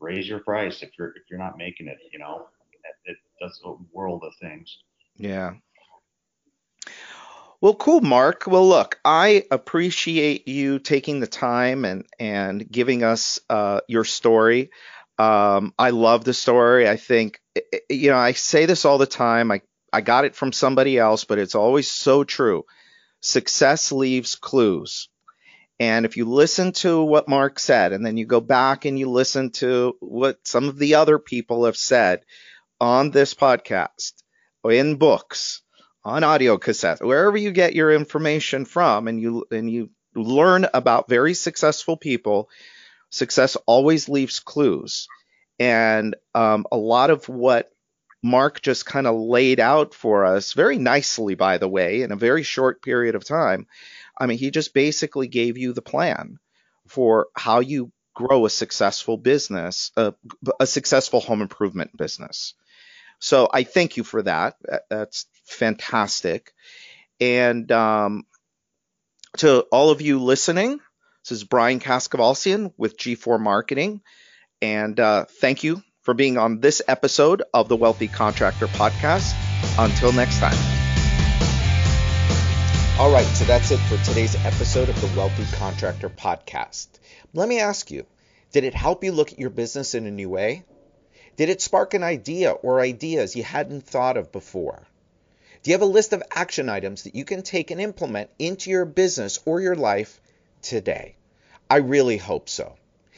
raise 0.00 0.26
your 0.26 0.38
price 0.38 0.82
if 0.82 0.90
you're 0.98 1.08
if 1.08 1.24
you're 1.28 1.38
not 1.38 1.58
making 1.58 1.86
it. 1.86 1.98
You 2.10 2.18
know, 2.18 2.46
it, 3.04 3.12
it 3.12 3.16
does 3.42 3.60
a 3.66 3.74
world 3.92 4.22
of 4.24 4.32
things. 4.40 4.78
Yeah. 5.16 5.52
Well, 7.60 7.74
cool, 7.74 8.00
Mark. 8.00 8.44
Well, 8.46 8.66
look, 8.66 9.00
I 9.04 9.44
appreciate 9.50 10.48
you 10.48 10.78
taking 10.78 11.20
the 11.20 11.26
time 11.26 11.84
and 11.84 12.06
and 12.18 12.70
giving 12.70 13.02
us 13.02 13.38
uh, 13.50 13.80
your 13.86 14.04
story. 14.04 14.70
Um, 15.18 15.74
I 15.76 15.90
love 15.90 16.24
the 16.24 16.34
story. 16.34 16.88
I 16.88 16.96
think, 16.96 17.40
you 17.88 18.10
know, 18.10 18.16
I 18.16 18.32
say 18.32 18.66
this 18.66 18.84
all 18.84 18.98
the 18.98 19.06
time. 19.06 19.50
I 19.50 19.62
I 19.92 20.00
got 20.00 20.24
it 20.24 20.34
from 20.34 20.52
somebody 20.52 20.98
else, 20.98 21.24
but 21.24 21.38
it's 21.38 21.54
always 21.54 21.90
so 21.90 22.24
true. 22.24 22.64
Success 23.20 23.90
leaves 23.90 24.34
clues. 24.34 25.08
And 25.80 26.04
if 26.04 26.16
you 26.16 26.24
listen 26.24 26.72
to 26.72 27.02
what 27.02 27.28
Mark 27.28 27.58
said, 27.58 27.92
and 27.92 28.04
then 28.04 28.16
you 28.16 28.26
go 28.26 28.40
back 28.40 28.84
and 28.84 28.98
you 28.98 29.08
listen 29.08 29.50
to 29.52 29.96
what 30.00 30.38
some 30.46 30.68
of 30.68 30.78
the 30.78 30.96
other 30.96 31.18
people 31.18 31.66
have 31.66 31.76
said 31.76 32.22
on 32.80 33.10
this 33.10 33.34
podcast, 33.34 34.12
or 34.62 34.72
in 34.72 34.96
books, 34.96 35.62
on 36.04 36.24
audio 36.24 36.58
cassette, 36.58 37.04
wherever 37.04 37.36
you 37.36 37.52
get 37.52 37.74
your 37.74 37.92
information 37.92 38.64
from, 38.64 39.08
and 39.08 39.20
you 39.20 39.44
and 39.50 39.70
you 39.70 39.90
learn 40.14 40.66
about 40.74 41.08
very 41.08 41.34
successful 41.34 41.96
people. 41.96 42.48
Success 43.10 43.56
always 43.66 44.08
leaves 44.08 44.40
clues, 44.40 45.08
and 45.58 46.16
um, 46.34 46.66
a 46.70 46.76
lot 46.76 47.10
of 47.10 47.28
what 47.28 47.70
Mark 48.22 48.60
just 48.60 48.86
kind 48.86 49.06
of 49.06 49.16
laid 49.16 49.60
out 49.60 49.94
for 49.94 50.24
us 50.24 50.52
very 50.52 50.78
nicely, 50.78 51.34
by 51.34 51.58
the 51.58 51.68
way, 51.68 52.02
in 52.02 52.12
a 52.12 52.16
very 52.16 52.42
short 52.42 52.82
period 52.82 53.14
of 53.14 53.24
time. 53.24 53.66
I 54.18 54.26
mean, 54.26 54.38
he 54.38 54.50
just 54.50 54.74
basically 54.74 55.28
gave 55.28 55.56
you 55.56 55.72
the 55.72 55.82
plan 55.82 56.38
for 56.88 57.28
how 57.36 57.60
you 57.60 57.92
grow 58.14 58.46
a 58.46 58.50
successful 58.50 59.16
business, 59.16 59.92
a, 59.96 60.14
a 60.58 60.66
successful 60.66 61.20
home 61.20 61.40
improvement 61.42 61.96
business. 61.96 62.54
So 63.20 63.48
I 63.52 63.62
thank 63.62 63.96
you 63.96 64.04
for 64.04 64.22
that. 64.22 64.56
That's 64.90 65.26
fantastic. 65.44 66.52
And 67.20 67.70
um, 67.70 68.26
to 69.38 69.60
all 69.72 69.90
of 69.90 70.00
you 70.00 70.20
listening, 70.20 70.80
this 71.22 71.32
is 71.32 71.44
Brian 71.44 71.80
Kaskavalciyan 71.80 72.72
with 72.76 72.96
G4 72.96 73.40
Marketing. 73.40 74.02
And 74.60 74.98
uh, 74.98 75.26
thank 75.26 75.64
you 75.64 75.82
for 76.02 76.14
being 76.14 76.38
on 76.38 76.60
this 76.60 76.82
episode 76.88 77.42
of 77.52 77.68
the 77.68 77.76
Wealthy 77.76 78.08
Contractor 78.08 78.66
Podcast. 78.66 79.34
Until 79.78 80.12
next 80.12 80.38
time. 80.38 80.56
All 82.98 83.12
right, 83.12 83.26
so 83.26 83.44
that's 83.44 83.70
it 83.70 83.78
for 83.78 83.96
today's 84.04 84.34
episode 84.44 84.88
of 84.88 85.00
the 85.00 85.16
Wealthy 85.16 85.44
Contractor 85.56 86.08
Podcast. 86.08 86.88
Let 87.32 87.48
me 87.48 87.60
ask 87.60 87.90
you 87.90 88.06
did 88.50 88.64
it 88.64 88.74
help 88.74 89.04
you 89.04 89.12
look 89.12 89.32
at 89.32 89.38
your 89.38 89.50
business 89.50 89.94
in 89.94 90.06
a 90.06 90.10
new 90.10 90.28
way? 90.28 90.64
Did 91.36 91.50
it 91.50 91.60
spark 91.60 91.94
an 91.94 92.02
idea 92.02 92.50
or 92.50 92.80
ideas 92.80 93.36
you 93.36 93.44
hadn't 93.44 93.86
thought 93.86 94.16
of 94.16 94.32
before? 94.32 94.88
Do 95.62 95.70
you 95.70 95.74
have 95.74 95.82
a 95.82 95.86
list 95.86 96.12
of 96.12 96.22
action 96.34 96.68
items 96.68 97.02
that 97.02 97.14
you 97.14 97.24
can 97.24 97.42
take 97.42 97.70
and 97.70 97.80
implement 97.80 98.30
into 98.38 98.70
your 98.70 98.84
business 98.84 99.38
or 99.44 99.60
your 99.60 99.76
life 99.76 100.20
today? 100.62 101.14
I 101.70 101.76
really 101.76 102.16
hope 102.16 102.48
so. 102.48 102.76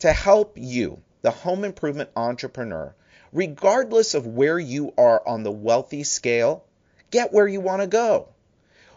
to 0.00 0.12
help 0.12 0.52
you, 0.56 1.02
the 1.22 1.30
home 1.30 1.64
improvement 1.64 2.10
entrepreneur, 2.14 2.94
regardless 3.32 4.14
of 4.14 4.26
where 4.26 4.58
you 4.58 4.94
are 4.96 5.22
on 5.26 5.42
the 5.42 5.50
wealthy 5.50 6.04
scale, 6.04 6.64
get 7.10 7.32
where 7.32 7.48
you 7.48 7.60
want 7.60 7.82
to 7.82 7.88
go. 7.88 8.28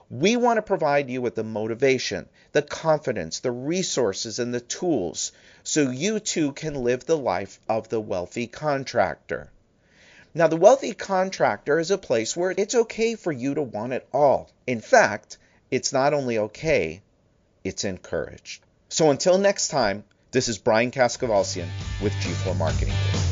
We 0.10 0.36
want 0.36 0.58
to 0.58 0.62
provide 0.62 1.10
you 1.10 1.22
with 1.22 1.36
the 1.36 1.44
motivation, 1.44 2.28
the 2.52 2.62
confidence, 2.62 3.40
the 3.40 3.52
resources, 3.52 4.40
and 4.40 4.54
the 4.54 4.60
tools 4.60 5.32
so 5.64 5.90
you 5.90 6.20
too 6.20 6.52
can 6.52 6.84
live 6.84 7.06
the 7.06 7.18
life 7.18 7.60
of 7.70 7.88
the 7.90 8.02
wealthy 8.02 8.48
contractor. 8.48 9.50
Now, 10.34 10.48
the 10.48 10.58
wealthy 10.58 10.94
contractor 10.94 11.80
is 11.80 11.92
a 11.92 11.98
place 11.98 12.36
where 12.36 12.54
it's 12.58 12.76
okay 12.76 13.16
for 13.16 13.32
you 13.32 13.54
to 13.56 13.62
want 13.62 13.94
it 13.94 14.08
all. 14.14 14.50
In 14.68 14.82
fact, 14.82 15.38
it's 15.70 15.94
not 15.94 16.14
only 16.14 16.38
okay, 16.38 17.02
it's 17.64 17.84
encouraged. 17.84 18.64
So 18.90 19.10
until 19.10 19.38
next 19.38 19.70
time, 19.70 20.04
this 20.32 20.48
is 20.48 20.58
Brian 20.58 20.92
Kaskavalciyan 20.92 21.68
with 22.02 22.14
G4 22.14 22.58
Marketing. 22.58 23.31